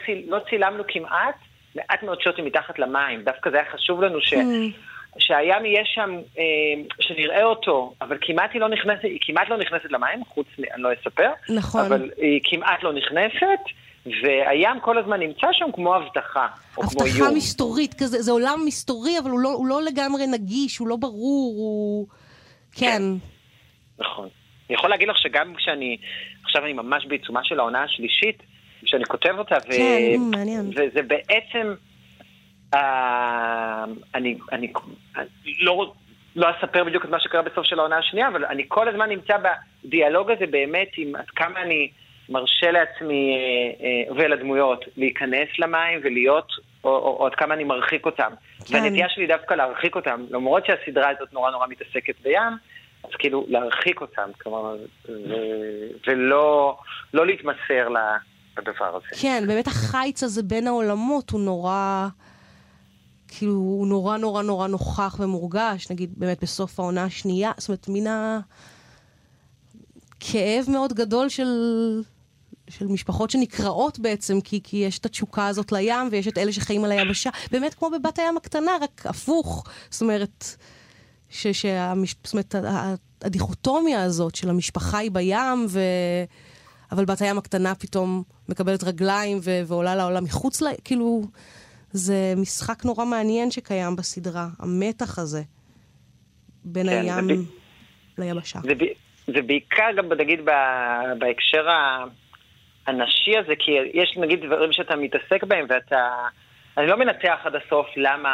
[0.06, 1.36] ציל- לא צילמנו כמעט
[1.76, 3.24] מעט מאוד שוטים מתחת למים.
[3.24, 4.34] דווקא זה היה חשוב לנו ש...
[5.18, 6.44] שהים יהיה שם, אה,
[7.00, 10.64] שנראה אותו, אבל כמעט היא לא נכנסת, היא כמעט לא נכנסת למים, חוץ מ...
[10.74, 11.30] אני לא אספר.
[11.50, 11.86] נכון.
[11.86, 13.60] אבל היא כמעט לא נכנסת,
[14.06, 17.36] והים כל הזמן נמצא שם כמו הבטחה, או כמו הבטחה איום.
[17.36, 21.54] מסתורית כזה, זה עולם מסתורי, אבל הוא לא, הוא לא לגמרי נגיש, הוא לא ברור,
[21.58, 22.08] הוא...
[22.76, 23.02] כן.
[24.00, 24.30] נכון.
[24.70, 25.98] אני יכול להגיד לך שגם כשאני,
[26.44, 28.44] עכשיו אני ממש בעיצומה של העונה השלישית,
[28.86, 29.72] כשאני כותב אותה, ו...
[29.72, 30.70] כן, מעניין.
[30.70, 31.74] וזה בעצם,
[32.74, 33.84] אה,
[34.16, 34.74] אני, אני,
[35.16, 35.28] אני
[35.62, 35.94] לא,
[36.36, 39.34] לא אספר בדיוק את מה שקרה בסוף של העונה השנייה, אבל אני כל הזמן נמצא
[39.84, 41.90] בדיאלוג הזה באמת עם עד כמה אני
[42.30, 46.52] מרשה לעצמי אה, אה, ולדמויות להיכנס למים ולהיות,
[46.84, 48.32] או, או, או עד כמה אני מרחיק אותם.
[48.66, 48.76] כן.
[48.76, 52.54] והנטייה שלי דווקא להרחיק אותם, למרות שהסדרה הזאת נורא נורא מתעסקת בים,
[53.04, 54.76] אז כאילו להרחיק אותם, כלומר,
[55.10, 55.12] ו...
[56.08, 56.78] ולא
[57.14, 58.18] לא להתמסר ל-
[58.58, 59.22] לדבר הזה.
[59.22, 62.08] כן, באמת החיץ הזה בין העולמות הוא נורא...
[63.28, 68.08] כאילו, הוא נורא נורא נורא נוכח ומורגש, נגיד באמת בסוף העונה השנייה, זאת אומרת, מן
[68.08, 68.40] ה...
[70.20, 71.48] כאב מאוד גדול של,
[72.70, 76.84] של משפחות שנקרעות בעצם, כי, כי יש את התשוקה הזאת לים, ויש את אלה שחיים
[76.84, 79.64] על היבשה, באמת כמו בבת הים הקטנה, רק הפוך.
[79.90, 80.46] זאת אומרת,
[81.30, 82.16] ש, שהמש...
[82.24, 82.56] זאת אומרת,
[83.22, 85.80] הדיכוטומיה הזאת של המשפחה היא בים, ו...
[86.94, 89.52] אבל בת הים הקטנה פתאום מקבלת רגליים ו...
[89.68, 90.66] ועולה לעולם מחוץ ל...
[90.84, 91.22] כאילו,
[91.92, 95.42] זה משחק נורא מעניין שקיים בסדרה, המתח הזה
[96.66, 98.60] בין כן, הים זה ב- ליבשה.
[98.64, 101.68] זה, ב- זה בעיקר גם, נגיד, ב- בהקשר
[102.88, 106.10] הנשי הזה, כי יש נגיד דברים שאתה מתעסק בהם ואתה...
[106.78, 108.30] אני לא מנתח עד הסוף למה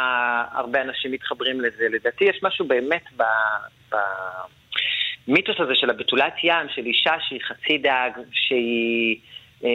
[0.52, 1.84] הרבה אנשים מתחברים לזה.
[1.90, 3.22] לדעתי יש משהו באמת ב...
[5.28, 9.16] במיתוס הזה של הבתולת ים, של אישה שהיא חצי דג, שהיא
[9.64, 9.68] אה,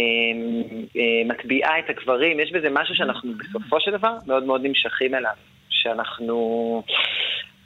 [0.95, 5.35] אה, מטביעה את הגברים, יש בזה משהו שאנחנו בסופו של דבר מאוד מאוד נמשכים אליו.
[5.69, 6.83] שאנחנו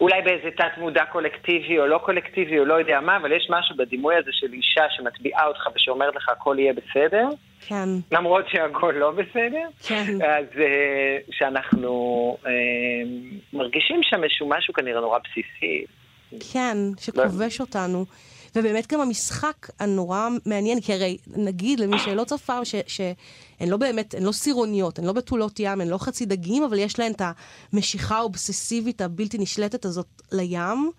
[0.01, 3.75] אולי באיזה תת מודע קולקטיבי או לא קולקטיבי או לא יודע מה, אבל יש משהו
[3.75, 7.27] בדימוי הזה של אישה שמטביעה אותך ושאומרת לך הכל יהיה בסדר,
[7.67, 9.67] כן, למרות שהכל לא בסדר.
[9.87, 10.03] כן.
[10.25, 12.51] אז אה, שאנחנו אה,
[13.53, 15.85] מרגישים שם איזשהו משהו כנראה נורא בסיסי.
[16.39, 18.05] כן, שכובש אותנו.
[18.55, 24.13] ובאמת גם המשחק הנורא מעניין, כי הרי נגיד למי שלא צפה, ש- שהן לא באמת,
[24.13, 27.21] הן לא סירוניות, הן לא בתולות ים, הן לא חצי דגים, אבל יש להן את
[27.73, 30.91] המשיכה האובססיבית הבלתי נשלטת הזאת לים,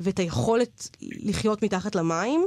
[0.00, 2.46] ואת היכולת לחיות מתחת למים.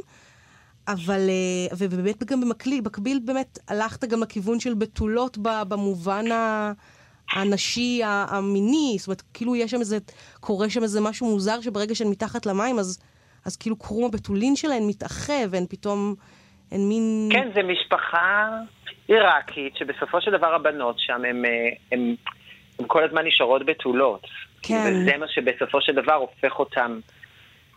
[0.88, 6.72] אבל, אה, ובאמת גם במקביל, במקביל באמת הלכת גם לכיוון של בתולות במובן ה...
[7.34, 9.98] הנשי, המיני, זאת אומרת, כאילו יש שם איזה,
[10.40, 13.04] קורה שם איזה משהו מוזר שברגע שהן מתחת למים, אז,
[13.46, 16.16] אז כאילו קרום הבתולין שלהן מתאחה, והן פתאום,
[16.72, 17.30] הן מין...
[17.32, 18.50] כן, זה משפחה
[19.08, 21.44] עיראקית, שבסופו של דבר הבנות שם הן
[22.80, 24.28] הם כל הזמן נשארות בתולות.
[24.62, 24.84] כן.
[24.88, 27.00] וזה מה שבסופו של דבר הופך אותם...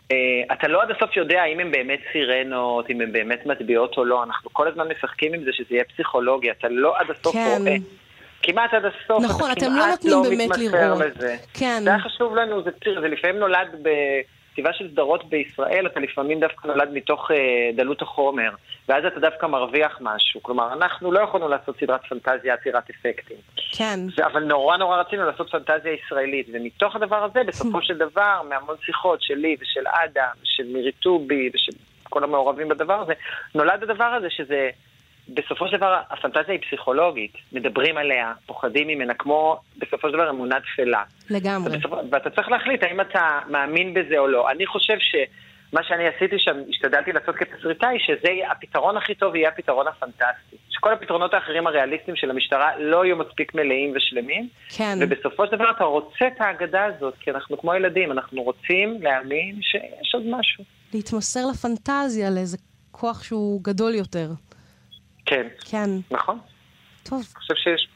[0.03, 4.05] Uh, אתה לא עד הסוף יודע האם הן באמת סירנות, אם הן באמת מטביעות או
[4.05, 4.23] לא.
[4.23, 6.53] אנחנו כל הזמן משחקים עם זה שזה יהיה פסיכולוגיה.
[6.59, 7.57] אתה לא עד הסוף כן.
[7.59, 7.75] רואה.
[8.43, 11.01] כמעט עד הסוף, נכון, אתה אתם לא נותנים לא באמת לראות.
[11.01, 11.35] לזה.
[11.53, 11.79] כן.
[11.83, 12.69] זה היה חשוב לנו, זה,
[13.01, 17.37] זה לפעמים נולד בכתיבה של סדרות בישראל, אתה לפעמים דווקא נולד מתוך אה,
[17.75, 18.49] דלות החומר,
[18.89, 20.43] ואז אתה דווקא מרוויח משהו.
[20.43, 23.37] כלומר, אנחנו לא יכולנו לעשות סדרת פנטזיה עתירת אפקטים.
[23.71, 28.41] כן, ו- אבל נורא נורא רצינו לעשות פנטזיה ישראלית, ומתוך הדבר הזה, בסופו של דבר,
[28.49, 31.71] מהמון שיחות שלי ושל אדם, של מירי טובי ושל
[32.03, 33.13] כל המעורבים בדבר הזה,
[33.55, 34.69] נולד הדבר הזה שזה,
[35.29, 37.33] בסופו של דבר, הפנטזיה היא פסיכולוגית.
[37.51, 41.03] מדברים עליה, פוחדים ממנה, כמו בסופו של דבר אמונה תפלה.
[41.29, 41.77] לגמרי.
[41.77, 44.51] ובסופו- ואתה צריך להחליט האם אתה מאמין בזה או לא.
[44.51, 49.87] אני חושב שמה שאני עשיתי שם, השתדלתי לעשות כתסריטאי, שזה הפתרון הכי טוב יהיה הפתרון
[49.87, 50.55] הפנטסטי.
[50.69, 54.47] שכל הפתרונות האחרים הריאליסטיים של המשטרה לא יהיו מספיק מלאים ושלמים.
[54.77, 54.97] כן.
[55.01, 59.59] ובסופו של דבר אתה רוצה את האגדה הזאת, כי אנחנו כמו ילדים, אנחנו רוצים להאמין
[59.61, 60.63] שיש עוד משהו.
[60.93, 62.57] להתמסר לפנטזיה, לאיזה
[62.91, 64.27] כוח שהוא גדול יותר.
[65.25, 66.39] כן, כן, נכון.
[67.03, 67.87] טוב, אני חושב שיש...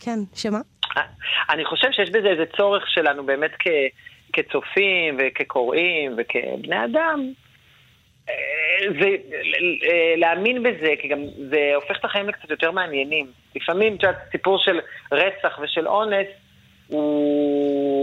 [0.00, 0.58] כן, שמה?
[1.50, 3.66] אני חושב שיש בזה איזה צורך שלנו באמת כ,
[4.32, 7.32] כצופים וכקוראים וכבני אדם.
[8.28, 8.34] אה,
[9.00, 9.08] זה,
[9.90, 11.18] אה, להאמין בזה, כי גם
[11.50, 13.26] זה הופך את החיים לקצת יותר מעניינים.
[13.56, 14.80] לפעמים, את יודעת, סיפור של
[15.12, 16.26] רצח ושל אונס,
[16.86, 18.00] הוא...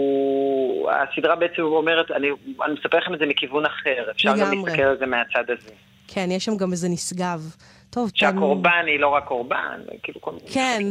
[0.91, 2.27] הסדרה בעצם אומרת, אני,
[2.65, 4.11] אני מספר לכם את זה מכיוון אחר.
[4.11, 4.71] אפשר גם לגמרי.
[4.71, 5.71] להסתכל על זה מהצד הזה.
[6.07, 7.39] כן, יש שם גם איזה נשגב.
[7.97, 10.47] טוב, תן- שהקורבן היא לא רק קורבן, כאילו כל מיני...
[10.53, 10.81] כן,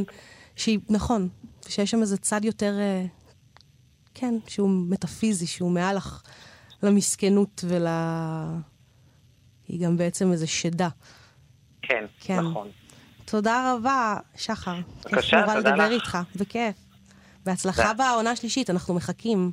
[0.57, 1.29] שהיא, נכון,
[1.69, 3.05] שיש שם איזה צד יותר, אה,
[4.15, 6.23] כן, שהוא מטאפיזי, שהוא מעל לך
[6.83, 7.87] למסכנות ול...
[9.69, 10.89] היא גם בעצם איזה שדה.
[11.83, 12.41] כן, כן.
[12.41, 12.69] נכון.
[13.25, 14.77] תודה רבה, שחר.
[15.03, 15.93] כיף בבקשה, נורא תודה לדבר לך.
[15.93, 16.77] איתך, בכיף.
[17.45, 17.95] בהצלחה.
[17.95, 19.51] בעונה השלישית, אנחנו מחכים.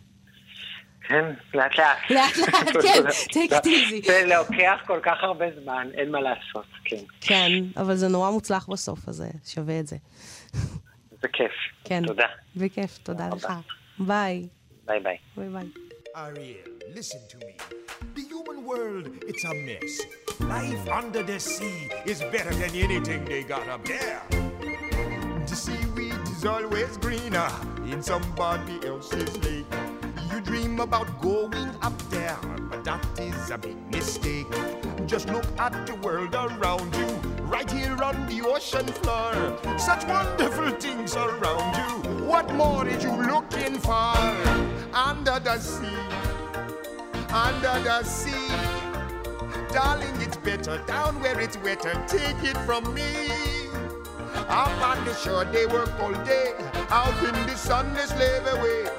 [1.07, 1.97] כן, לאט לאט.
[2.09, 4.07] לאט לאט, כן, take it easy.
[4.07, 6.97] זה לוקח כל כך הרבה זמן, אין מה לעשות, כן.
[7.21, 9.97] כן, אבל זה נורא מוצלח בסוף, אז זה שווה את זה.
[11.21, 11.51] זה כיף.
[11.83, 12.05] כן.
[12.07, 12.25] תודה.
[12.55, 13.53] בכיף, תודה תודה לך.
[13.99, 14.47] ביי.
[14.85, 15.17] ביי ביי.
[15.37, 15.67] ביי ביי.
[16.15, 17.53] Ariel, listen to me.
[18.15, 19.93] The human world, it's a mess.
[20.41, 24.21] Life under the sea is better than anything they got up there.
[25.49, 27.49] The seaweed is always greener
[27.91, 29.82] in somebody else's lake.
[30.43, 32.37] Dream about going up there,
[32.69, 34.47] but that is a big mistake.
[35.05, 37.07] Just look at the world around you,
[37.43, 39.57] right here on the ocean floor.
[39.79, 42.25] Such wonderful things around you.
[42.25, 44.15] What more is you looking for?
[44.93, 45.87] Under the sea,
[47.31, 48.49] under the sea.
[49.71, 51.93] Darling, it's better down where it's wetter.
[52.07, 53.09] Take it from me.
[54.49, 56.53] Up on the shore, they work all day.
[56.89, 58.89] Out in the sun, they slave away.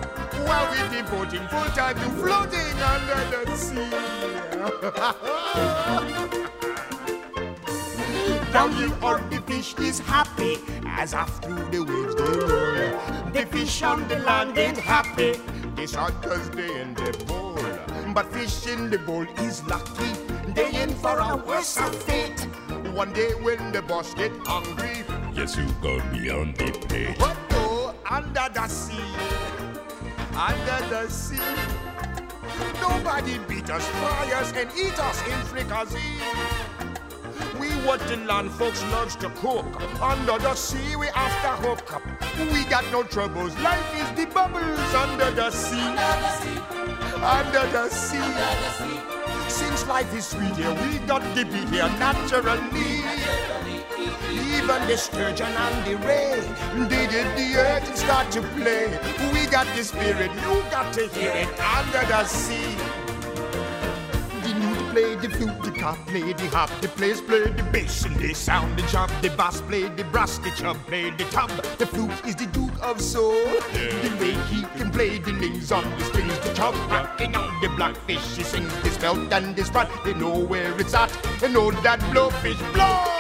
[0.47, 3.91] While we devoting full time to floating under the sea.
[8.53, 13.33] Down here on the fish is happy as off through the waves they roll.
[13.33, 15.41] The fish on the land ain't happy.
[15.75, 17.59] They shot cause they in the bowl.
[18.15, 20.13] But fish in the bowl is lucky.
[20.55, 21.77] They in for a worse
[22.07, 22.47] fate.
[22.95, 25.03] One day when the boss get hungry,
[25.35, 27.19] yes, you got me on the plate.
[27.19, 29.03] But oh, under the sea,
[30.37, 31.39] under the sea,
[32.81, 35.99] nobody beat us, fry us, and eat us in fricassee.
[37.59, 39.67] We what the land folks loves to cook.
[40.03, 42.03] Under the sea we have to hook up.
[42.53, 43.57] We got no troubles.
[43.61, 45.81] Life is the bubbles under the sea.
[45.81, 46.59] Under the sea.
[47.23, 49.49] Under the sea.
[49.49, 53.05] Since life is sweet here, we got to be here naturally.
[54.65, 56.41] Even the sturgeon and the ray,
[56.89, 58.87] they did the earth start to play.
[59.31, 62.75] We got the spirit, you got to hear it under the sea.
[64.43, 68.07] The newt play the flute, the cop play the hop, the players play the bass
[68.07, 69.11] and they sound the job.
[69.21, 71.51] The bass play the brass, the chub play the tub.
[71.77, 73.35] The flute is the duke of soul.
[73.75, 77.69] The way he can play the names on the strings, the chub rocking on the
[77.69, 78.35] blackfish.
[78.35, 79.91] He sings this belt and this rod.
[80.07, 81.11] They know where it's at.
[81.39, 83.14] They know that blowfish blow.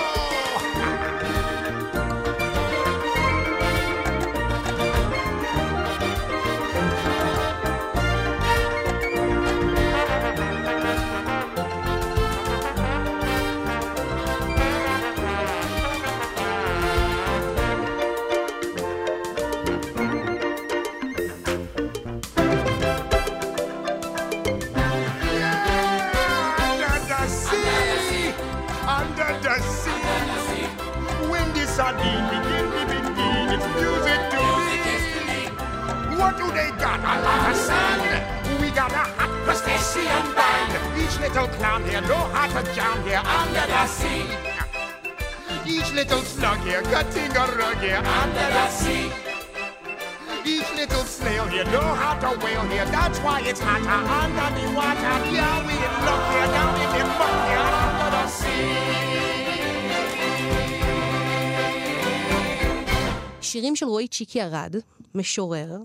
[63.45, 64.77] שירים של רועי צ'יקי ארד,
[65.15, 65.77] משורר,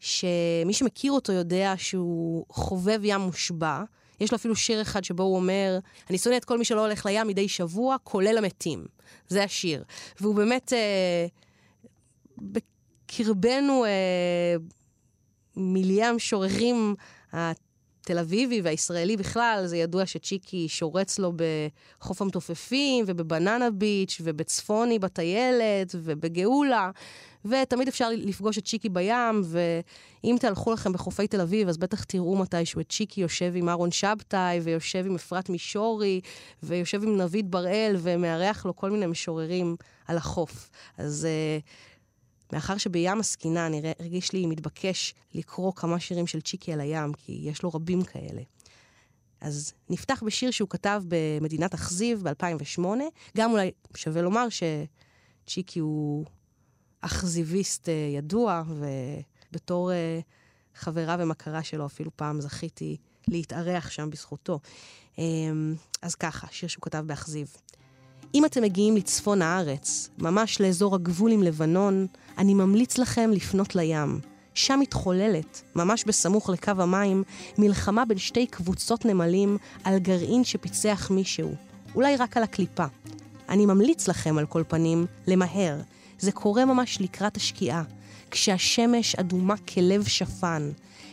[0.00, 3.82] שמי שמכיר אותו יודע שהוא חובב ים מושבע.
[4.20, 5.78] יש לו אפילו שיר אחד שבו הוא אומר,
[6.10, 8.86] אני שונא את כל מי שלא הולך לים מדי שבוע, כולל המתים.
[9.28, 9.84] זה השיר.
[10.20, 11.26] והוא באמת, אה,
[12.38, 14.54] בקרבנו, אה,
[15.56, 16.94] מיליה המשוררים
[18.02, 21.32] התל אביבי והישראלי בכלל, זה ידוע שצ'יקי שורץ לו
[22.00, 26.90] בחוף המתופפים ובבננה ביץ' ובצפוני בטיילת ובגאולה,
[27.44, 32.36] ותמיד אפשר לפגוש את צ'יקי בים, ואם תהלכו לכם בחופי תל אביב, אז בטח תראו
[32.36, 36.20] מתישהו את צ'יקי יושב עם אהרון שבתאי, ויושב עם אפרת מישורי,
[36.62, 40.70] ויושב עם נביד בראל, ומארח לו כל מיני משוררים על החוף.
[40.98, 41.26] אז...
[41.60, 41.91] Uh,
[42.52, 47.40] מאחר שבים עסקינן נראה- הרגיש לי מתבקש לקרוא כמה שירים של צ'יקי על הים, כי
[47.42, 48.42] יש לו רבים כאלה.
[49.40, 52.84] אז נפתח בשיר שהוא כתב במדינת אכזיב ב-2008.
[53.36, 56.24] גם אולי שווה לומר שצ'יקי הוא
[57.00, 60.20] אכזיביסט אה, ידוע, ובתור אה,
[60.74, 62.96] חברה ומכרה שלו אפילו פעם זכיתי
[63.28, 64.60] להתארח שם בזכותו.
[65.18, 65.24] אה,
[66.02, 67.56] אז ככה, שיר שהוא כתב באכזיב.
[68.34, 72.06] אם אתם מגיעים לצפון הארץ, ממש לאזור הגבול עם לבנון,
[72.38, 74.20] אני ממליץ לכם לפנות לים.
[74.54, 77.22] שם מתחוללת, ממש בסמוך לקו המים,
[77.58, 81.54] מלחמה בין שתי קבוצות נמלים על גרעין שפיצח מישהו.
[81.94, 82.84] אולי רק על הקליפה.
[83.48, 85.80] אני ממליץ לכם, על כל פנים, למהר.
[86.18, 87.82] זה קורה ממש לקראת השקיעה,
[88.30, 90.70] כשהשמש אדומה כלב שפן.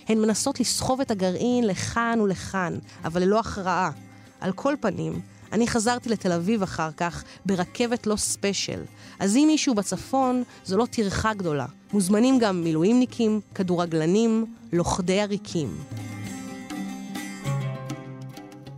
[0.08, 3.92] הן מנסות לסחוב את הגרעין לכאן ולכאן, אבל ללא הכרעה.
[4.40, 8.82] על כל פנים, אני חזרתי לתל אביב אחר כך ברכבת לא ספיישל.
[9.20, 11.66] אז אם מישהו בצפון, זו לא טרחה גדולה.
[11.94, 15.78] מוזמנים גם מילואימניקים, כדורגלנים, לוכדי עריקים.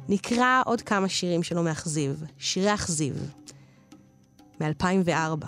[0.10, 2.23] נקרא עוד כמה שירים שלו מאכזיב.
[2.39, 3.31] שירי אכזיב.
[4.62, 5.45] מ-2004.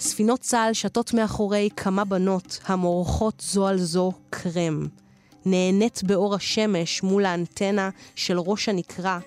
[0.00, 4.86] ספינות צה"ל שטות מאחורי כמה בנות המורחות זו על זו קרם.
[5.46, 9.18] נהנית באור השמש מול האנטנה של ראש הנקרה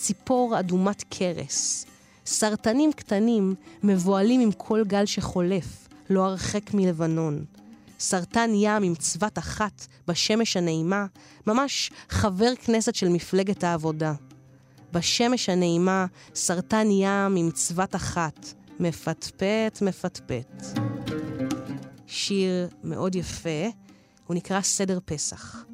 [0.00, 1.86] ציפור אדומת קרס.
[2.26, 7.44] סרטנים קטנים מבוהלים עם כל גל שחולף, לא הרחק מלבנון.
[7.98, 11.06] סרטן ים עם צבת אחת בשמש הנעימה,
[11.46, 14.12] ממש חבר כנסת של מפלגת העבודה.
[14.92, 18.46] בשמש הנעימה, סרטן ים עם צבת אחת,
[18.80, 20.78] מפטפט, מפטפט.
[22.06, 23.68] שיר מאוד יפה,
[24.26, 25.69] הוא נקרא סדר פסח.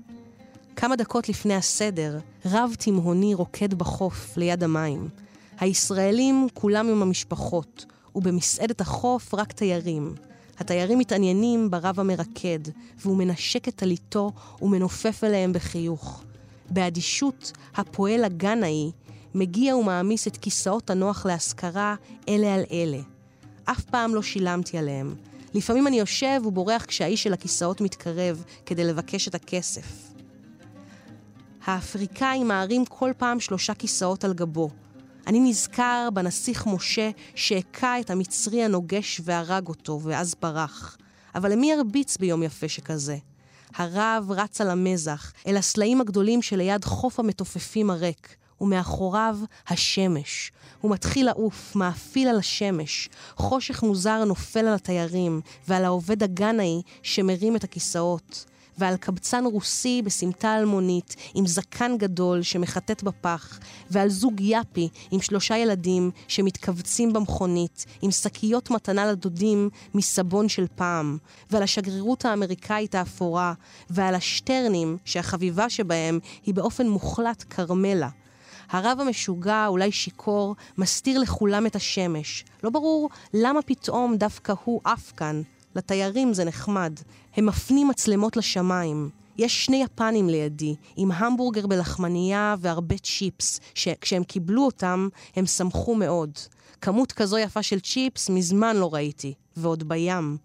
[0.77, 5.09] כמה דקות לפני הסדר, רב תימהוני רוקד בחוף ליד המים.
[5.61, 7.85] הישראלים כולם עם המשפחות,
[8.15, 10.15] ובמסעדת החוף רק תיירים.
[10.59, 12.59] התיירים מתעניינים ברב המרקד,
[12.99, 16.25] והוא מנשק את טליתו ומנופף אליהם בחיוך.
[16.71, 18.91] באדישות, הפועל הגנאי
[19.35, 21.95] מגיע ומעמיס את כיסאות הנוח להשכרה
[22.29, 23.01] אלה על אלה.
[23.65, 25.15] אף פעם לא שילמתי עליהם.
[25.55, 30.06] לפעמים אני יושב ובורח כשהאיש של הכיסאות מתקרב כדי לבקש את הכסף.
[31.67, 34.71] האפריקאי מערים כל פעם שלושה כיסאות על גבו.
[35.27, 40.97] אני נזכר בנסיך משה שהכה את המצרי הנוגש והרג אותו, ואז ברח.
[41.35, 43.17] אבל למי ירביץ ביום יפה שכזה?
[43.75, 50.53] הרב רץ על המזח, אל הסלעים הגדולים שליד חוף המתופפים הריק, ומאחוריו השמש.
[50.81, 53.09] הוא מתחיל לעוף, מאפיל על השמש.
[53.37, 58.45] חושך מוזר נופל על התיירים, ועל העובד הגנאי שמרים את הכיסאות.
[58.79, 63.59] ועל קבצן רוסי בסמטה אלמונית עם זקן גדול שמחטט בפח,
[63.91, 71.19] ועל זוג יאפי עם שלושה ילדים שמתכווצים במכונית, עם שקיות מתנה לדודים מסבון של פעם,
[71.51, 73.55] ועל השגרירות האמריקאית האפורה,
[73.91, 78.09] ועל השטרנים שהחביבה שבהם היא באופן מוחלט כרמלה.
[78.71, 82.45] הרב המשוגע, אולי שיכור, מסתיר לכולם את השמש.
[82.63, 85.43] לא ברור למה פתאום דווקא הוא עף כאן.
[85.77, 87.01] לתיירים זה נחמד.
[87.37, 89.11] הם מפנים מצלמות לשמיים.
[89.39, 96.31] יש שני יפנים לידי, עם המבורגר בלחמנייה והרבה צ'יפס, שכשהם קיבלו אותם, הם שמחו מאוד.
[96.81, 100.37] כמות כזו יפה של צ'יפס מזמן לא ראיתי, ועוד בים.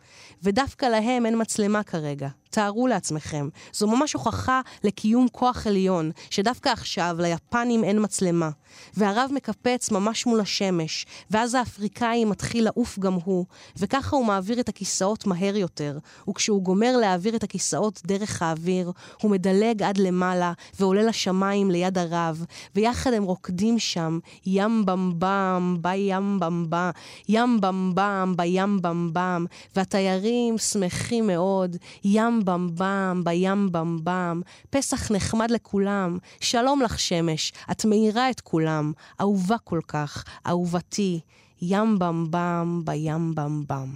[0.44, 2.30] ודווקא להם אין מצלמה כרגע.
[2.52, 8.50] תארו לעצמכם, זו ממש הוכחה לקיום כוח עליון, שדווקא עכשיו ליפנים אין מצלמה.
[8.94, 13.46] והרב מקפץ ממש מול השמש, ואז האפריקאי מתחיל לעוף גם הוא,
[13.78, 15.98] וככה הוא מעביר את הכיסאות מהר יותר.
[16.30, 22.46] וכשהוא גומר להעביר את הכיסאות דרך האוויר, הוא מדלג עד למעלה, ועולה לשמיים ליד הרב,
[22.76, 26.92] ויחד הם רוקדים שם, ים במבם, בים במבם,
[27.30, 29.01] ים במבם, בים במבם,
[29.76, 38.30] והתיירים שמחים מאוד, ים במבם, בים במבם, פסח נחמד לכולם, שלום לך שמש, את מאירה
[38.30, 41.20] את כולם, אהובה כל כך, אהובתי,
[41.62, 43.90] ים במבם, בים במבם.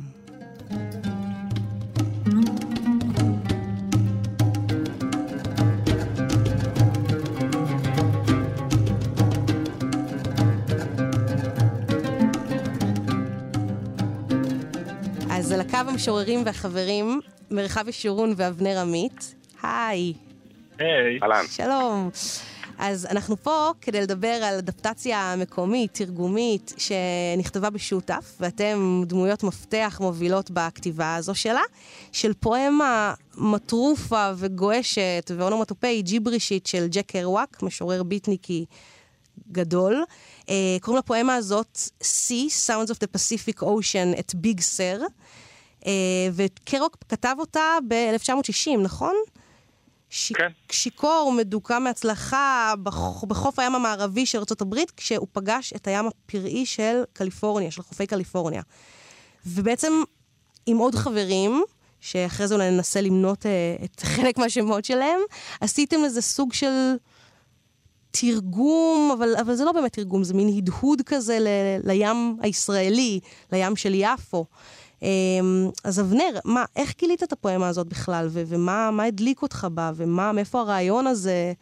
[15.46, 17.20] אז על הקו המשוררים והחברים,
[17.52, 19.36] מרחב ישורון ואבנר עמית.
[19.64, 20.14] היי.
[20.80, 21.20] היי.
[21.24, 21.46] אהלן.
[21.50, 22.10] שלום.
[22.78, 30.52] אז אנחנו פה כדי לדבר על אדפטציה מקומית, תרגומית, שנכתבה בשותף, ואתם דמויות מפתח מובילות
[30.52, 31.64] בכתיבה הזו שלה,
[32.12, 38.66] של פואמה מטרופה וגועשת ואונומטופאי ג'יברישית של ג'ק קרוואק, משורר ביטניקי
[39.52, 40.04] גדול.
[40.42, 40.48] Uh,
[40.82, 45.02] קוראים לפואמה הזאת Sea, Sounds of the Pacific Ocean at Big Sur,
[45.82, 45.88] uh,
[46.34, 49.16] וקרוק כתב אותה ב-1960, נכון?
[50.10, 50.34] ש...
[50.34, 50.48] כן.
[50.72, 53.24] שיכור מדוכא מהצלחה בח...
[53.24, 58.62] בחוף הים המערבי של ארה"ב, כשהוא פגש את הים הפראי של קליפורניה, של חופי קליפורניה.
[59.46, 59.94] ובעצם
[60.66, 61.64] עם עוד חברים,
[62.02, 65.20] שאחרי זה אולי ננסה למנות אה, את חלק מהשמות שלהם.
[65.62, 66.96] עשיתם איזה סוג של
[68.22, 71.47] תרגום, אבל, אבל זה לא באמת תרגום, זה מין הדהוד כזה ל,
[71.84, 73.20] לים הישראלי,
[73.51, 74.45] לים של יפו.
[75.01, 75.07] אמ,
[75.84, 79.91] אז אבנר, מה, איך גילית את הפואמה הזאת בכלל, ו- ומה מה הדליק אותך בה,
[79.95, 81.53] ומה, מאיפה הרעיון הזה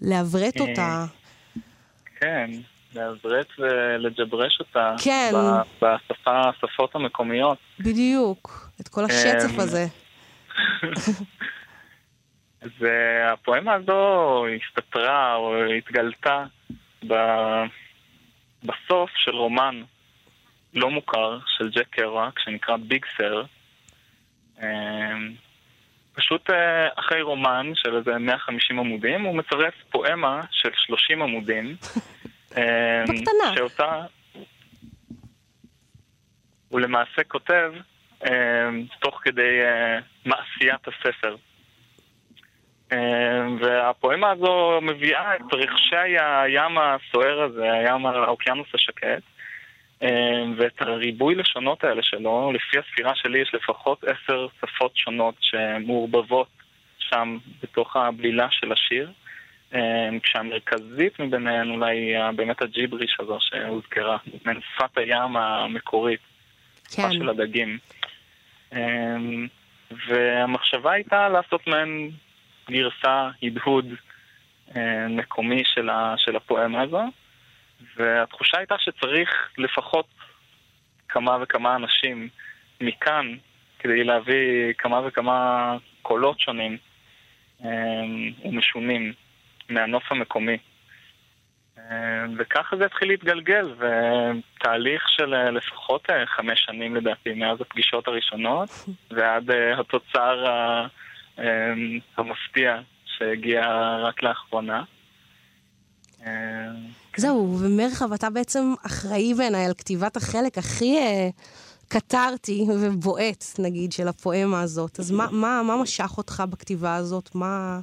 [0.00, 1.04] לעברת אותה?
[2.20, 2.50] כן,
[2.94, 4.94] לעברת ולג'ברש אותה.
[4.98, 5.32] כן.
[5.76, 7.58] בשפה, השפות המקומיות.
[7.80, 9.86] בדיוק, את כל השצף אמ, הזה.
[12.78, 16.44] והפואמה הזו הסתתרה או התגלתה
[17.06, 17.64] ב-
[18.62, 19.82] בסוף של רומן
[20.74, 23.42] לא מוכר של ג'ק קרואק שנקרא ביג סר.
[26.14, 31.76] פשוט אה, אחרי רומן של איזה 150 עמודים, הוא מצרף פואמה של 30 עמודים.
[32.56, 33.54] אה, בקטנה.
[33.56, 34.04] שאותה
[36.68, 37.72] הוא למעשה כותב
[38.26, 38.68] אה,
[39.00, 41.36] תוך כדי אה, מעשיית הספר.
[42.92, 49.22] אה, והפואמה הזו מביאה את רכשי הים הסוער הזה, הים, האוקיינוס השקט,
[50.02, 56.48] אה, ואת הריבוי לשונות האלה שלו, לפי הספירה שלי יש לפחות עשר שפות שונות שמעורבבות
[56.98, 59.12] שם בתוך הבלילה של השיר.
[59.74, 66.20] אה, כשהמרכזית מביניהן אולי היא ה- באמת הג'יבריש הזו שהוזכרה, מעין שפת הים המקורית,
[66.90, 67.78] שפה כן, של הדגים.
[68.72, 69.16] אה,
[70.08, 72.10] והמחשבה הייתה לעשות מעין
[72.70, 73.86] גרסה, הדהוד
[74.76, 77.02] אה, מקומי של, ה, של הפואמה הזו,
[77.96, 80.06] והתחושה הייתה שצריך לפחות
[81.08, 82.28] כמה וכמה אנשים
[82.80, 83.36] מכאן
[83.78, 86.76] כדי להביא כמה וכמה קולות שונים
[87.64, 87.70] אה,
[88.44, 89.12] ומשונים
[89.68, 90.56] מהנוף המקומי.
[91.78, 98.68] אה, וככה זה התחיל להתגלגל, ותהליך של לפחות חמש שנים לדעתי מאז הפגישות הראשונות,
[99.10, 100.86] ועד התוצר ה-
[102.16, 103.62] המפתיע שהגיע
[104.02, 104.82] רק לאחרונה.
[106.26, 106.32] אה,
[107.16, 111.28] זהו, ומרחב, אתה בעצם אחראי בעיניי על כתיבת החלק הכי אה,
[111.88, 115.00] קטרתי ובועט, נגיד, של הפואמה הזאת.
[115.00, 117.34] אז מה, מה, מה משך אותך בכתיבה הזאת?
[117.34, 117.80] מה...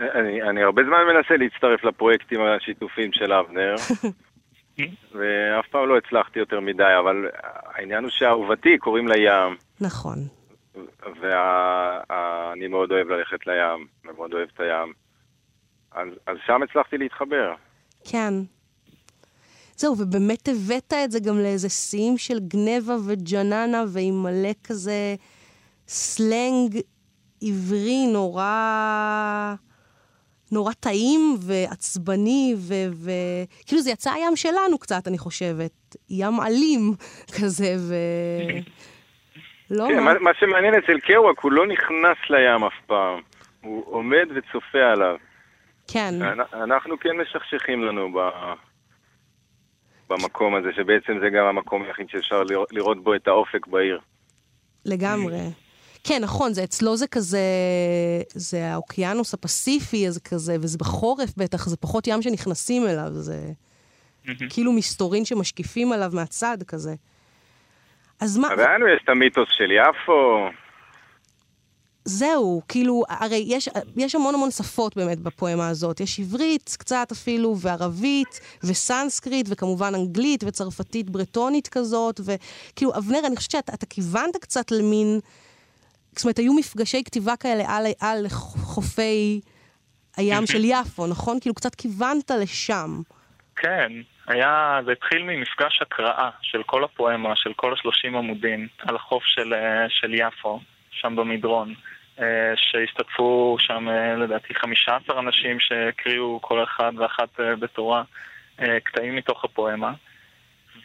[0.00, 3.74] אני, אני הרבה זמן מנסה להצטרף לפרויקטים השיתופיים של אבנר,
[5.14, 7.28] ואף פעם לא הצלחתי יותר מדי, אבל
[7.74, 10.18] העניין הוא שאהובתי קוראים לה ים, נכון.
[11.20, 14.92] ואני מאוד אוהב ללכת לים, ומאוד אוהב את הים.
[15.92, 17.54] אז, אז שם הצלחתי להתחבר.
[18.04, 18.34] כן.
[19.76, 25.14] זהו, ובאמת הבאת את זה גם לאיזה שיאים של גנבה וג'ננה, ועם מלא כזה
[25.88, 26.80] סלנג
[27.42, 29.54] עברי נורא...
[30.52, 35.96] נורא טעים ועצבני, וכאילו זה יצא הים שלנו קצת, אני חושבת.
[36.10, 36.94] ים אלים
[37.36, 37.94] כזה, ו...
[39.70, 40.14] לא כן, מה?
[40.18, 43.20] מה, שמעניין אצל קרואק, הוא לא נכנס לים אף פעם.
[43.62, 45.16] הוא עומד וצופה עליו.
[45.88, 48.18] כן, אנ- אנחנו כן משכשכים לנו ב...
[50.10, 54.00] במקום הזה, שבעצם זה גם המקום היחיד שאפשר לראות, לראות בו את האופק בעיר.
[54.84, 55.38] לגמרי.
[56.04, 57.38] כן, נכון, זה אצלו זה כזה,
[58.34, 63.36] זה האוקיינוס הפסיפי, אז כזה, וזה בחורף בטח, זה פחות ים שנכנסים אליו, זה
[64.50, 66.94] כאילו מסתורין שמשקיפים עליו מהצד כזה.
[68.24, 70.48] אז מה, אבל לנו יש את המיתוס של יפו,
[72.04, 76.00] זהו, כאילו, הרי יש, יש המון המון שפות באמת בפואמה הזאת.
[76.00, 83.50] יש עברית קצת אפילו, וערבית, וסנסקריט, וכמובן אנגלית, וצרפתית ברטונית כזאת, וכאילו, אבנר, אני חושבת
[83.50, 85.20] שאתה אתה כיוונת קצת למין...
[86.12, 89.40] זאת אומרת, היו מפגשי כתיבה כאלה על, על חופי
[90.16, 91.40] הים של יפו, נכון?
[91.40, 93.00] כאילו, קצת כיוונת לשם.
[93.56, 93.92] כן,
[94.26, 99.54] היה, זה התחיל ממפגש הקראה של כל הפואמה, של כל השלושים עמודים, על החוף של,
[99.54, 100.60] אה, של יפו,
[100.90, 101.74] שם במדרון,
[102.20, 108.02] אה, שהשתתפו שם אה, לדעתי 15 אנשים שהקריאו כל אחד ואחת בתורה
[108.84, 109.92] קטעים מתוך הפואמה.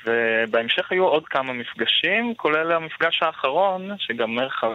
[0.05, 4.71] ובהמשך היו עוד כמה מפגשים, כולל המפגש האחרון, שגם מרחב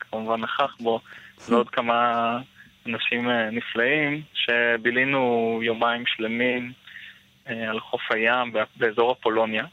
[0.00, 1.00] כמובן נכח בו,
[1.48, 2.38] ועוד כמה
[2.86, 6.72] אנשים נפלאים, שבילינו יומיים שלמים
[7.46, 9.64] על חוף הים בא- באזור אפולוניה.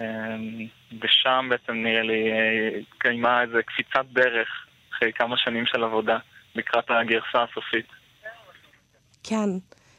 [0.00, 0.06] אה,
[1.02, 4.48] ושם בעצם נראה לי אה, התקיימה איזו קפיצת דרך
[4.92, 6.18] אחרי כמה שנים של עבודה
[6.54, 7.86] לקראת הגרסה הסופית.
[9.22, 9.48] כן.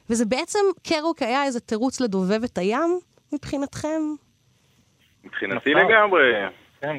[0.10, 3.00] וזה בעצם, קרוק היה איזה תירוץ לדובב את הים,
[3.34, 4.02] מבחינתכם?
[5.24, 5.92] מבחינתי נכון.
[5.92, 6.34] לגמרי.
[6.82, 6.98] כן.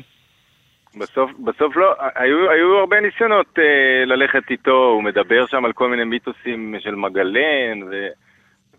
[1.01, 5.89] בסוף, בסוף לא, היו, היו הרבה ניסיונות אה, ללכת איתו, הוא מדבר שם על כל
[5.89, 7.81] מיני מיתוסים של מגלן,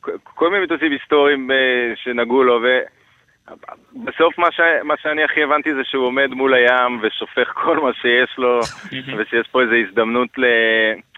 [0.03, 2.61] וכל מיני מיתוסים היסטוריים אה, שנגעו לו,
[3.93, 4.59] בסוף מה, ש...
[4.83, 8.59] מה שאני הכי הבנתי זה שהוא עומד מול הים ושופך כל מה שיש לו,
[9.17, 10.45] ושיש פה איזו הזדמנות ל...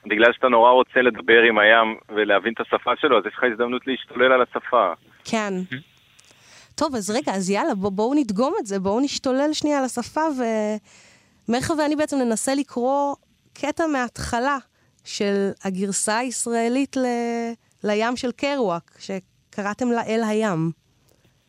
[0.06, 3.88] בגלל שאתה נורא רוצה לדבר עם הים ולהבין את השפה שלו, אז יש לך הזדמנות
[3.88, 4.94] להשתולל על השפה.
[5.24, 5.54] כן.
[6.76, 10.22] טוב, אז רגע, אז יאללה, בוא, בואו נדגום את זה, בואו נשתולל שנייה על השפה,
[11.48, 13.16] ומרחה ואני בעצם ננסה לקרוא
[13.54, 14.58] קטע מההתחלה
[15.06, 17.06] של הגרסה הישראלית ל...
[17.86, 20.72] לים של קרואק, שקראתם לה אל הים.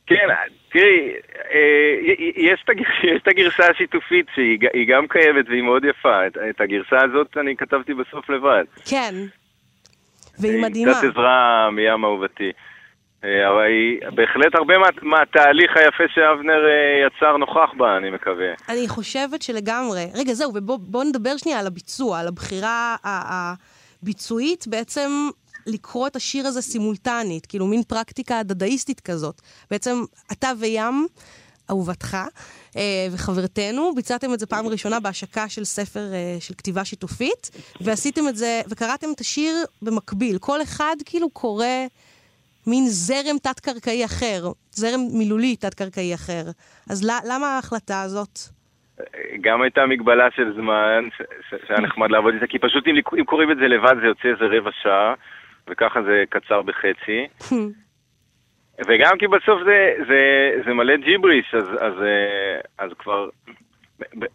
[0.06, 0.28] כן,
[0.72, 1.12] תראי,
[1.52, 2.64] אה, יש
[3.22, 4.58] את הגרסה השיתופית שהיא
[4.88, 6.26] גם קיימת והיא מאוד יפה.
[6.26, 8.64] את- את הגרסה הזאת אני כתבתי בסוף לבד.
[8.90, 9.14] כן.
[10.38, 10.92] והיא מדהימה.
[10.94, 12.50] קצת עזרה מים אהובתי.
[13.24, 18.52] אה, אבל היא בהחלט הרבה מה- מהתהליך היפה שאבנר אה, יצר נוכח בה, אני מקווה.
[18.68, 20.04] אני חושבת שלגמרי.
[20.14, 22.96] רגע, זהו, ובואו נדבר שנייה על הביצוע, על הבחירה
[24.02, 25.10] הביצועית בעצם
[25.66, 29.42] לקרוא את השיר הזה סימולטנית, כאילו מין פרקטיקה דדאיסטית כזאת.
[29.70, 31.06] בעצם אתה וים,
[31.70, 32.16] אהובתך,
[32.76, 37.50] אה, וחברתנו, ביצעתם את זה פעם ראשונה בהשקה של ספר אה, של כתיבה שיתופית,
[37.80, 40.38] ועשיתם את זה, וקראתם את השיר במקביל.
[40.38, 41.66] כל אחד כאילו קורא
[42.66, 46.42] מין זרם תת-קרקעי אחר, זרם מילולי תת-קרקעי אחר.
[46.90, 48.38] אז ל- למה ההחלטה הזאת?
[49.40, 51.08] גם הייתה מגבלה של זמן,
[51.66, 54.44] שהיה נחמד לעבוד איתה, כי פשוט אם, אם קוראים את זה לבד זה יוצא איזה
[54.56, 55.14] רבע שעה,
[55.70, 57.26] וככה זה קצר בחצי.
[58.88, 60.20] וגם כי בסוף זה, זה,
[60.66, 63.28] זה מלא ג'יבריש, אז, אז, אה, אז כבר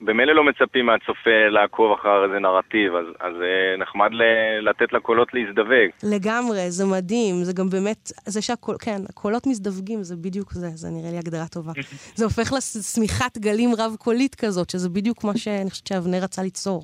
[0.02, 5.28] במילא לא מצפים מהצופה לעקוב אחר איזה נרטיב, אז, אז אה, נחמד ל- לתת לקולות
[5.34, 5.90] להזדווג.
[6.04, 10.88] לגמרי, זה מדהים, זה גם באמת, זה שהקול, כן, הקולות מזדווגים, זה בדיוק זה, זה
[10.92, 11.72] נראה לי הגדרה טובה.
[12.18, 16.84] זה הופך לשמיכת גלים רב-קולית כזאת, שזה בדיוק מה שאני חושבת שאבנר רצה ליצור.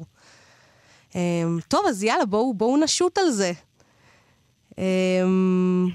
[1.16, 1.20] אמ,
[1.68, 3.52] טוב, אז יאללה, בואו בואו נשוט על זה.
[4.78, 5.88] אמ,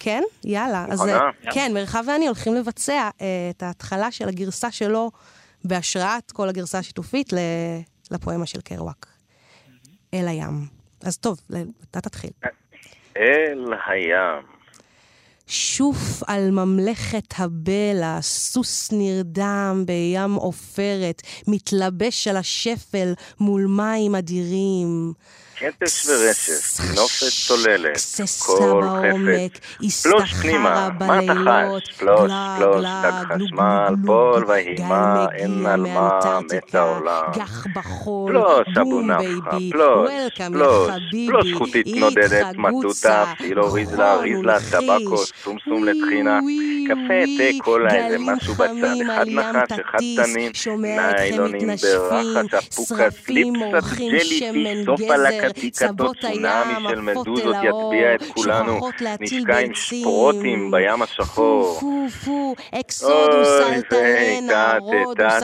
[0.00, 0.22] כן?
[0.44, 0.86] יאללה.
[0.90, 1.08] אז?
[1.08, 1.20] אה,
[1.52, 5.10] כן, מרחב ואני הולכים לבצע אה, את ההתחלה של הגרסה שלו
[5.64, 7.32] בהשראת כל הגרסה השיתופית
[8.10, 9.06] לפואמה של קרואק.
[10.14, 10.66] אל הים.
[11.02, 11.40] אז טוב,
[11.90, 12.30] אתה תתחיל.
[13.16, 14.56] אל הים.
[15.46, 25.12] שוף על ממלכת הבלע, סוס נרדם בים עופרת, מתלבש על השפל מול מים אדירים.
[25.58, 27.98] כתש ורשף, נופת צוללת,
[28.46, 29.60] כל חפץ,
[30.02, 36.74] פלוש פנימה, מה בלילות, תחש, פלוש, פלוש, דג חשמל, פול גל אין על מה מת
[36.74, 37.22] העולם.
[38.26, 40.10] פלוש, אבו נפחה, פלוש,
[40.52, 40.90] פלוש,
[41.26, 48.18] פלוש חוטית נודדת, מטוטה, פילו ריזלה, ריזלה, טבקו, סומסום לטחינה, ווי, קפה, תה, קולה, איזה
[48.18, 52.46] משהו בצד, אחד על נחש, אחד תנין, ניילונים ברחש
[53.24, 58.74] קליפסת מורחים ג'לי סוף הלקטיקה, צבות צונאמי הים עפות מדוזות אל האור, יטביע את כולנו,
[58.74, 60.00] שוכחות להטיל נשקע עם ביצים.
[60.00, 61.78] שפרוטים בים השחור.
[61.80, 65.38] פו פו פו, אקסודוס רודוס כל אנדרומדה,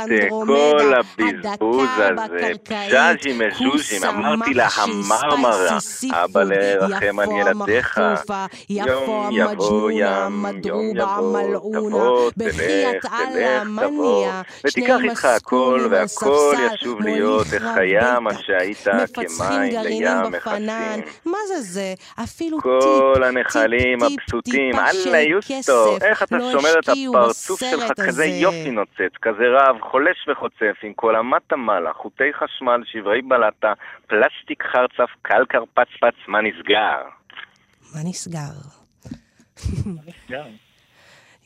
[0.98, 5.78] הבזבוז הדקה הזה, בקרקעית, פז'י מז'וז'ים, כוסה אמרתי לה המרמרה,
[6.12, 12.30] אבא לרחם על יפו ילדיך, המחטופה, יפו יום יבוא המג'נונה, ים, יום מדרובה יבוא, תבוא,
[12.36, 18.30] בחיית תלך, אללה תלך, תבוא, מניה, ותיקח איתך הכל, והכל ישוב להיות איך היה מה
[18.34, 21.00] שהיית כמים לים בפנן.
[21.24, 21.94] מה זה זה?
[22.24, 22.70] אפילו טיפ,
[23.14, 28.24] כל הנחלים טיפ, טיפ, של אללה יוסטו, איך אתה לא שומר את הפרצוף שלך כזה.
[28.24, 33.72] יופי נוצץ, כזה רב, חולש וחוצף, עם כל אמת המלה, חוטי חשמל, שברי בלטה,
[34.06, 37.02] פלסטיק חרצף, קל קרפצפץ, מה נסגר?
[37.94, 38.52] מה נסגר?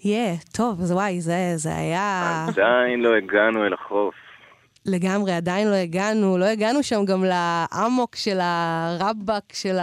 [0.05, 4.14] יהיה, טוב, וואי, זה, זה היה עדיין לא הגענו אל החוף.
[4.87, 9.78] לגמרי, עדיין לא הגענו, לא הגענו שם גם לאמוק של הרבאק, של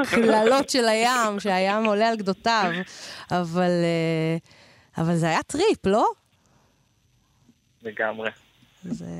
[0.00, 2.70] הקללות של הים, שהים עולה על גדותיו,
[3.30, 4.36] אבל, אה,
[5.02, 6.06] אבל זה היה טריפ, לא?
[7.82, 8.30] לגמרי.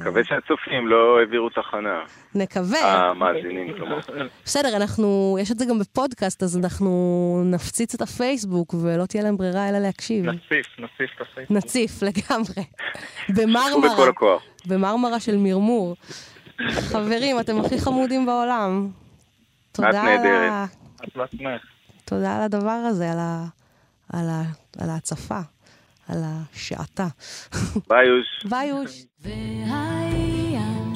[0.01, 2.05] מקווה שהצופים לא העבירו תחנה.
[2.35, 3.11] נקווה.
[3.11, 3.99] המאזינים, כלומר.
[4.45, 9.37] בסדר, אנחנו, יש את זה גם בפודקאסט, אז אנחנו נפציץ את הפייסבוק, ולא תהיה להם
[9.37, 10.25] ברירה אלא להקשיב.
[10.25, 11.57] נציף, נציף את הפייסבוק.
[11.57, 12.64] נציף, לגמרי.
[13.29, 14.43] במרמרה, הכוח.
[14.67, 15.97] במרמרה של מרמור.
[16.71, 18.89] חברים, אתם הכי חמודים בעולם.
[19.73, 20.53] תודה על, נהדרת.
[20.53, 20.67] ה...
[22.05, 23.45] תודה על הדבר הזה, על, ה...
[24.12, 24.43] על, ה...
[24.83, 25.39] על ההצפה,
[26.09, 27.07] על השעתה.
[27.89, 28.27] ביי יוש.
[28.51, 29.05] ביי יוש.
[29.27, 30.95] והים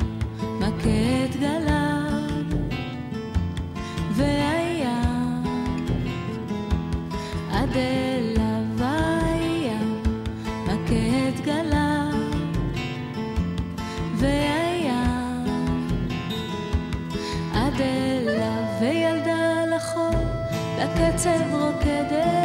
[21.51, 22.41] רוקדת.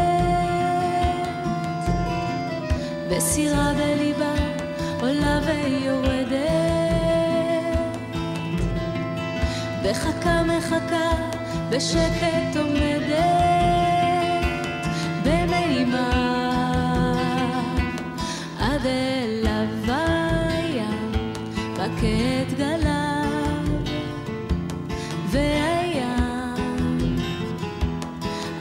[3.10, 3.95] וסירה בליבה
[5.16, 6.38] עולה ויורדת,
[9.84, 11.12] וחכה מחכה
[11.70, 13.56] בשקט עומדת.
[15.24, 16.12] במימה
[18.60, 18.86] עד
[19.88, 21.12] הים
[21.74, 23.16] מכה את גליו.
[25.30, 27.16] והים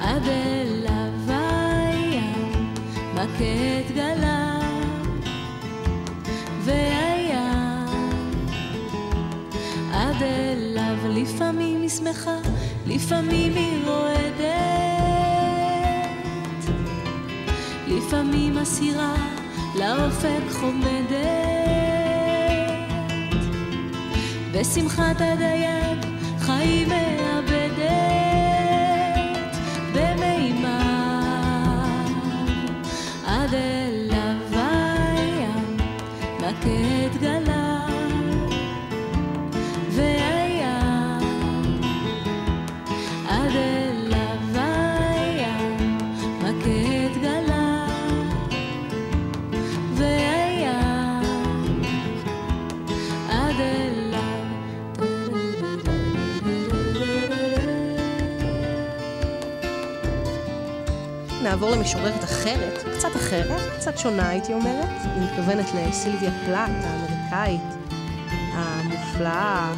[0.00, 2.74] עד אליו הים
[3.14, 3.93] מכה
[11.96, 12.36] שמחה
[12.86, 14.44] לפעמים היא רועדת.
[17.88, 19.14] לפעמים הסירה
[19.78, 21.14] לאופק חומדת.
[24.52, 26.06] בשמחת הדייג
[26.40, 27.84] חיים מאבדת.
[29.94, 30.80] במימה
[33.26, 35.76] עד אליו הים
[36.38, 37.23] מכה
[61.64, 64.88] נעבור למשוררת אחרת, קצת אחרת, קצת שונה הייתי אומרת.
[65.04, 67.60] אני מתכוונת לסילביה פלאט, האמריקאית,
[68.52, 69.74] המופלאה,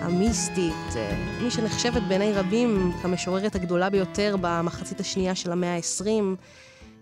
[0.00, 6.06] המיסטית, אה, מי שנחשבת בעיני רבים כמשוררת הגדולה ביותר במחצית השנייה של המאה ה-20,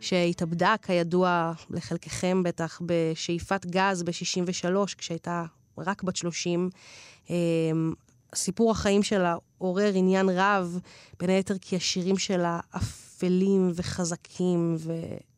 [0.01, 5.45] שהתאבדה, כידוע לחלקכם בטח, בשאיפת גז ב-63, כשהייתה
[5.79, 6.71] רק בת 30.
[7.31, 7.37] אה,
[8.35, 10.79] סיפור החיים שלה עורר עניין רב,
[11.21, 12.61] בין היתר כי השירים שלה
[13.23, 14.77] אפלים וחזקים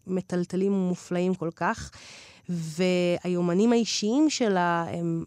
[0.07, 1.91] ומטלטלים ומופלאים כל כך,
[2.49, 5.25] והיומנים האישיים שלה הם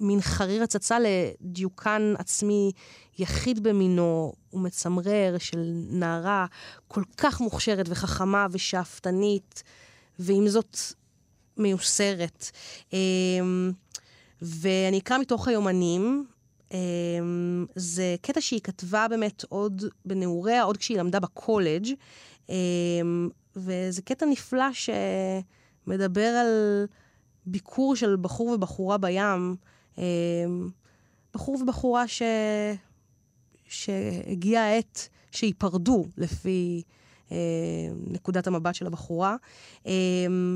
[0.00, 2.72] מין חריר הצצה לדיוקן עצמי
[3.18, 6.46] יחיד במינו ומצמרר של נערה
[6.88, 9.62] כל כך מוכשרת וחכמה ושאפתנית,
[10.18, 10.78] ועם זאת
[11.56, 12.50] מיוסרת.
[12.92, 13.72] אמ,
[14.42, 16.26] ואני אקרא מתוך היומנים.
[16.72, 21.86] אמ, זה קטע שהיא כתבה באמת עוד בנעוריה, עוד כשהיא למדה בקולג',
[22.48, 26.84] אמ, וזה קטע נפלא שמדבר על
[27.46, 29.56] ביקור של בחור ובחורה בים.
[29.98, 30.70] אמ,
[31.34, 32.22] בחור ובחורה ש...
[33.68, 36.82] שהגיעה העת שייפרדו לפי
[38.06, 39.36] נקודת המבט של הבחורה.
[39.86, 39.92] אה,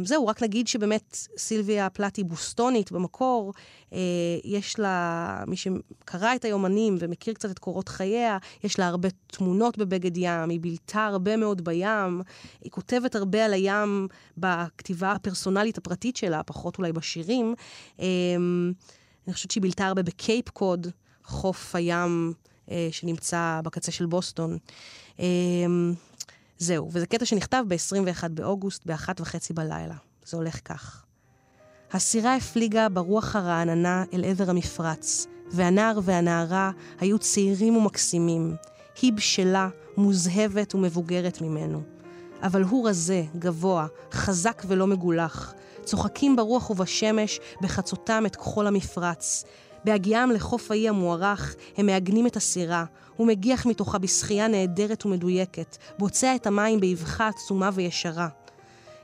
[0.04, 3.52] זהו, רק נגיד שבאמת סילביה פלט היא בוסטונית במקור.
[3.92, 3.98] אה,
[4.44, 9.78] יש לה, מי שקרא את היומנים ומכיר קצת את קורות חייה, יש לה הרבה תמונות
[9.78, 12.22] בבגד ים, היא בילתה הרבה מאוד בים,
[12.62, 17.54] היא כותבת הרבה על הים בכתיבה הפרסונלית הפרטית שלה, פחות אולי בשירים.
[18.00, 18.06] אה,
[19.26, 20.86] אני חושבת שהיא בילתה הרבה בקייפ קוד,
[21.24, 22.32] חוף הים
[22.70, 24.58] אה, שנמצא בקצה של בוסטון.
[26.62, 29.94] זהו, וזה קטע שנכתב ב-21 באוגוסט, באחת וחצי בלילה.
[30.24, 31.04] זה הולך כך.
[31.92, 38.56] הסירה הפליגה ברוח הרעננה אל עבר המפרץ, והנער והנערה היו צעירים ומקסימים.
[39.02, 41.82] היא בשלה, מוזהבת ומבוגרת ממנו.
[42.42, 45.54] אבל הוא רזה, גבוה, חזק ולא מגולח.
[45.84, 49.44] צוחקים ברוח ובשמש בחצותם את כחול המפרץ.
[49.84, 52.84] בהגיעם לחוף האי המוארך, הם מעגנים את הסירה.
[53.22, 58.28] הוא מגיח מתוכה בשחייה נהדרת ומדויקת, בוצע את המים באבחה עצומה וישרה.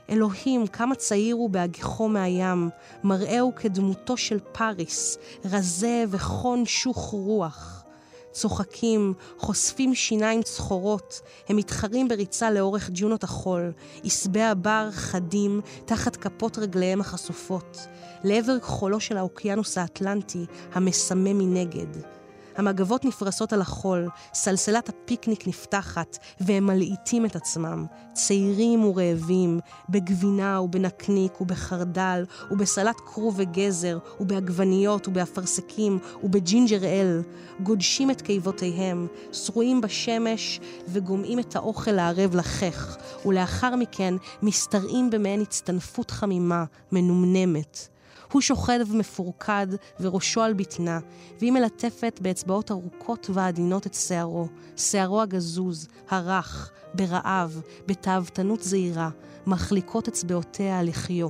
[0.09, 2.69] אלוהים, כמה צעיר הוא בהגיחו מהים,
[3.03, 7.83] מראהו כדמותו של פריס, רזה וכון שוך רוח.
[8.31, 13.71] צוחקים, חושפים שיניים צחורות, הם מתחרים בריצה לאורך ג'ונות החול,
[14.03, 17.77] עשבי הבר חדים תחת כפות רגליהם החשופות,
[18.23, 22.18] לעבר כחולו של האוקיינוס האטלנטי, המסמא מנגד.
[22.59, 31.41] המגבות נפרסות על החול, סלסלת הפיקניק נפתחת, והם מלעיטים את עצמם, צעירים ורעבים, בגבינה ובנקניק
[31.41, 37.21] ובחרדל, ובסלט כרוב וגזר, ובעגבניות ובאפרסקים, וב ginger ale,
[37.63, 46.11] גודשים את קיבותיהם, שרועים בשמש, וגומעים את האוכל הערב לחך, ולאחר מכן משתרעים במעין הצטנפות
[46.11, 47.98] חמימה, מנומנמת.
[48.31, 49.67] הוא שוכב מפורקד
[49.99, 50.99] וראשו על בטנה,
[51.39, 59.09] והיא מלטפת באצבעות ארוכות ועדינות את שערו, שערו הגזוז, הרך, ברעב, בתאוותנות זהירה,
[59.47, 61.27] מחליקות אצבעותיה על לחיו.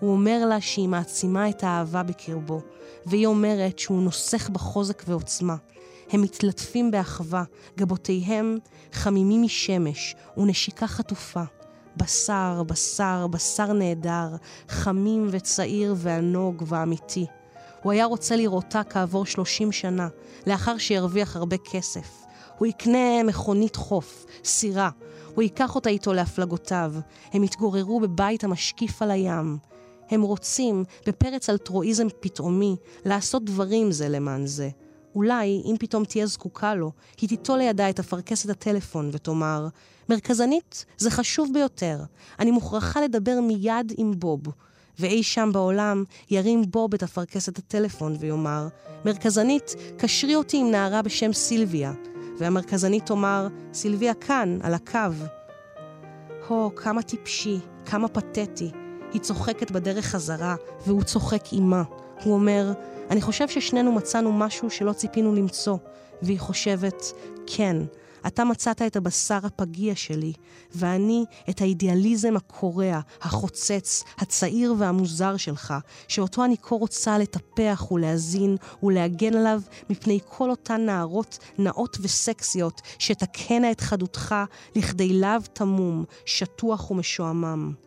[0.00, 2.60] הוא אומר לה שהיא מעצימה את האהבה בקרבו,
[3.06, 5.56] והיא אומרת שהוא נוסך בחוזק ועוצמה.
[6.10, 7.44] הם מתלטפים באחווה,
[7.78, 8.58] גבותיהם
[8.92, 11.42] חמימים משמש ונשיקה חטופה.
[11.96, 14.28] בשר, בשר, בשר נהדר,
[14.68, 17.26] חמים וצעיר וענוג ואמיתי.
[17.82, 20.08] הוא היה רוצה לראותה כעבור 30 שנה,
[20.46, 22.26] לאחר שירוויח הרבה כסף.
[22.58, 24.90] הוא יקנה מכונית חוף, סירה.
[25.34, 26.92] הוא ייקח אותה איתו להפלגותיו.
[27.32, 29.58] הם יתגוררו בבית המשקיף על הים.
[30.10, 34.68] הם רוצים, בפרץ אלטרואיזם פתאומי, לעשות דברים זה למען זה.
[35.16, 39.68] אולי, אם פתאום תהיה זקוקה לו, היא תיטול לידה את אפרכסת הטלפון ותאמר,
[40.08, 41.98] מרכזנית, זה חשוב ביותר.
[42.38, 44.40] אני מוכרחה לדבר מיד עם בוב.
[44.98, 48.68] ואי שם בעולם ירים בוב את אפרכסת הטלפון ויאמר,
[49.04, 51.92] מרכזנית, קשרי אותי עם נערה בשם סילביה.
[52.38, 54.98] והמרכזנית תאמר, סילביה כאן, על הקו.
[56.48, 58.70] הו, כמה טיפשי, כמה פתטי.
[59.12, 60.56] היא צוחקת בדרך חזרה,
[60.86, 61.82] והוא צוחק עימה.
[62.22, 62.72] הוא אומר,
[63.10, 65.76] אני חושב ששנינו מצאנו משהו שלא ציפינו למצוא.
[66.22, 67.12] והיא חושבת,
[67.46, 67.76] כן,
[68.26, 70.32] אתה מצאת את הבשר הפגיע שלי,
[70.74, 75.74] ואני את האידיאליזם הקורע, החוצץ, הצעיר והמוזר שלך,
[76.08, 79.60] שאותו אני כה רוצה לטפח ולהזין ולהגן עליו
[79.90, 84.34] מפני כל אותן נערות נאות וסקסיות שתקהנה את חדותך
[84.76, 87.85] לכדי לאו תמום, שטוח ומשועמם.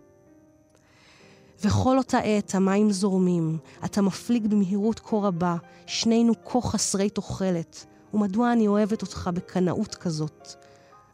[1.63, 5.55] וכל אותה עת המים זורמים, אתה מפליג במהירות כה רבה,
[5.85, 7.85] שנינו כה חסרי תוחלת.
[8.13, 10.47] ומדוע אני אוהבת אותך בקנאות כזאת?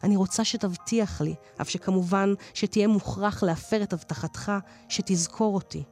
[0.02, 4.52] אני רוצה שתבטיח לי, אף שכמובן שתהיה מוכרח להפר את הבטחתך,
[4.88, 5.82] שתזכור אותי.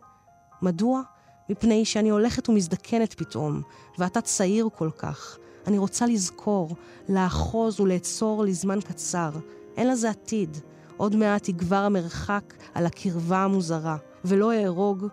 [0.63, 1.03] מדוע?
[1.49, 3.63] מפני שאני הולכת ומזדקנת פתאום,
[3.99, 5.39] ואתה צעיר כל כך.
[5.67, 6.77] אני רוצה לזכור,
[7.09, 9.31] לאחוז ולאצור לזמן קצר.
[9.77, 10.59] אין לזה עתיד.
[10.97, 15.07] עוד מעט יגבר המרחק על הקרבה המוזרה, ולא אהרוג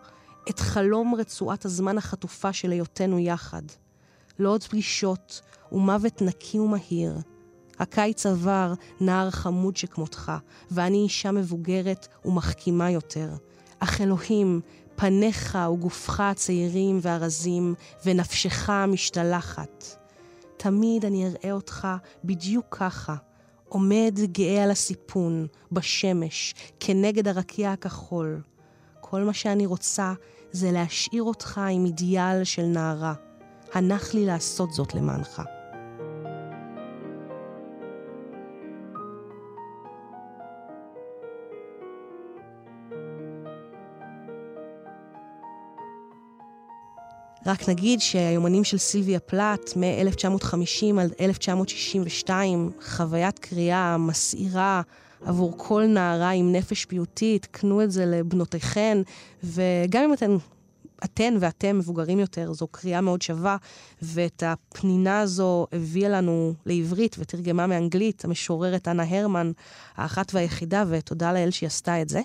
[0.49, 3.61] את חלום רצועת הזמן החטופה של היותנו יחד.
[4.39, 5.41] לא עוד פלישות
[5.71, 7.17] ומוות נקי ומהיר.
[7.79, 10.31] הקיץ עבר, נער חמוד שכמותך,
[10.71, 13.29] ואני אישה מבוגרת ומחכימה יותר.
[13.79, 14.61] אך אלוהים,
[14.95, 17.73] פניך וגופך הצעירים והרזים,
[18.05, 19.85] ונפשך המשתלחת.
[20.57, 21.87] תמיד אני אראה אותך
[22.23, 23.15] בדיוק ככה,
[23.69, 28.41] עומד גאה על הסיפון, בשמש, כנגד הרקיע הכחול.
[29.11, 30.13] כל מה שאני רוצה
[30.51, 33.13] זה להשאיר אותך עם אידיאל של נערה.
[33.73, 35.41] הנח לי לעשות זאת למענך.
[47.45, 54.81] רק נגיד שהיומנים של סילביה פלט מ-1950 עד 1962, חוויית קריאה מסעירה
[55.25, 58.97] עבור כל נערה עם נפש פיוטית, קנו את זה לבנותיכן,
[59.43, 60.37] וגם אם אתן
[61.03, 63.57] אתן ואתם מבוגרים יותר, זו קריאה מאוד שווה,
[64.01, 69.51] ואת הפנינה הזו הביאה לנו לעברית ותרגמה מאנגלית המשוררת אנה הרמן,
[69.95, 72.21] האחת והיחידה, ותודה לאל שהיא עשתה את זה.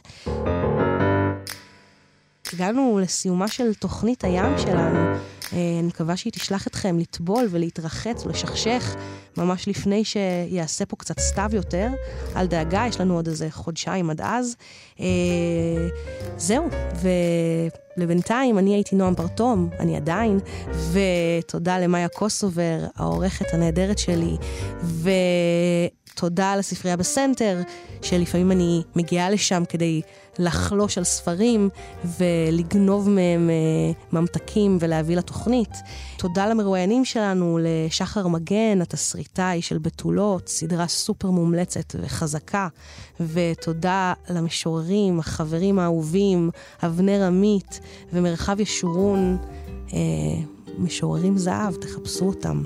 [2.52, 4.98] הגענו לסיומה של תוכנית הים שלנו.
[4.98, 8.96] אה, אני מקווה שהיא תשלח אתכם לטבול ולהתרחץ ולשכשך
[9.36, 11.88] ממש לפני שיעשה פה קצת סתיו יותר.
[12.36, 14.56] אל דאגה, יש לנו עוד איזה חודשיים עד אז.
[15.00, 15.06] אה,
[16.36, 16.68] זהו,
[17.96, 20.38] ולבינתיים אני הייתי נועם פרטום, אני עדיין,
[20.92, 24.36] ותודה למאיה קוסובר, העורכת הנהדרת שלי,
[24.82, 25.10] ו...
[26.16, 27.58] תודה לספרייה בסנטר,
[28.02, 30.00] שלפעמים אני מגיעה לשם כדי
[30.38, 31.68] לחלוש על ספרים
[32.18, 35.70] ולגנוב מהם אה, ממתקים ולהביא לתוכנית.
[36.18, 42.68] תודה למרואיינים שלנו, לשחר מגן, התסריטאי של בתולות, סדרה סופר מומלצת וחזקה.
[43.20, 46.50] ותודה למשוררים, החברים האהובים,
[46.82, 47.80] אבנר עמית
[48.12, 49.38] ומרחב ישורון,
[49.92, 49.98] אה,
[50.78, 52.62] משוררים זהב, תחפשו אותם.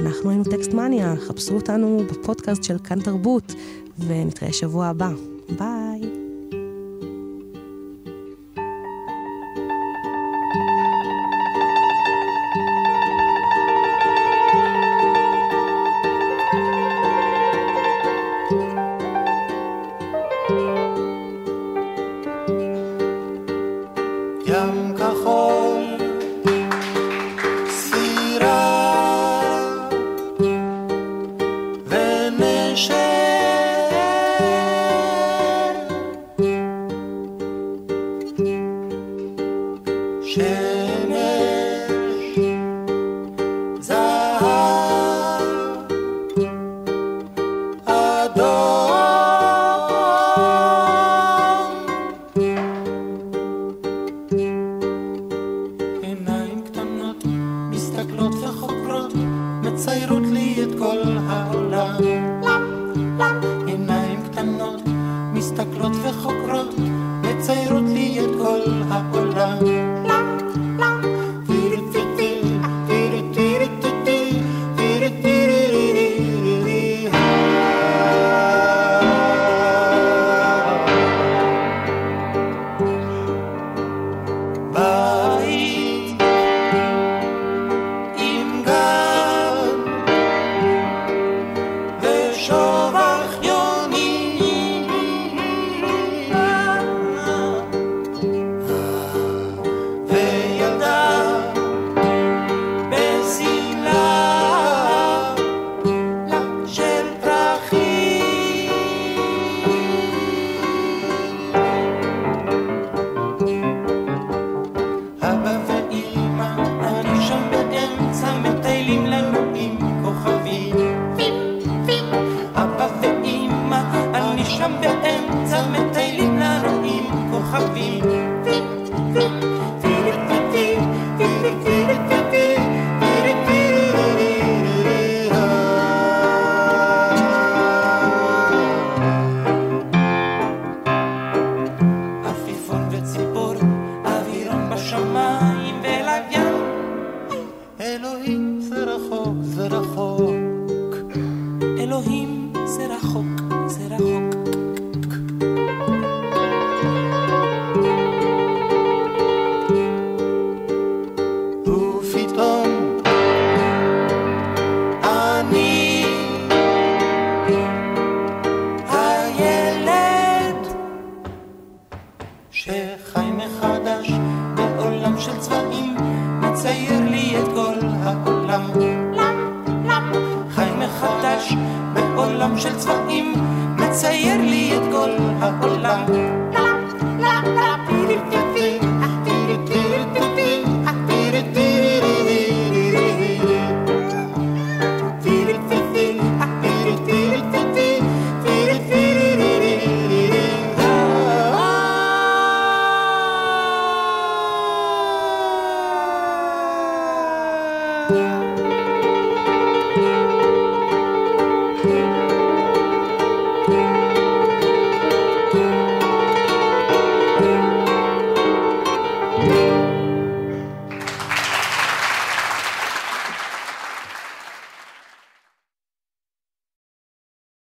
[0.00, 3.52] אנחנו היינו טקסט מניה, חפשו אותנו בפודקאסט של כאן תרבות,
[3.98, 5.10] ונתראה שבוע הבא.
[5.58, 6.19] ביי.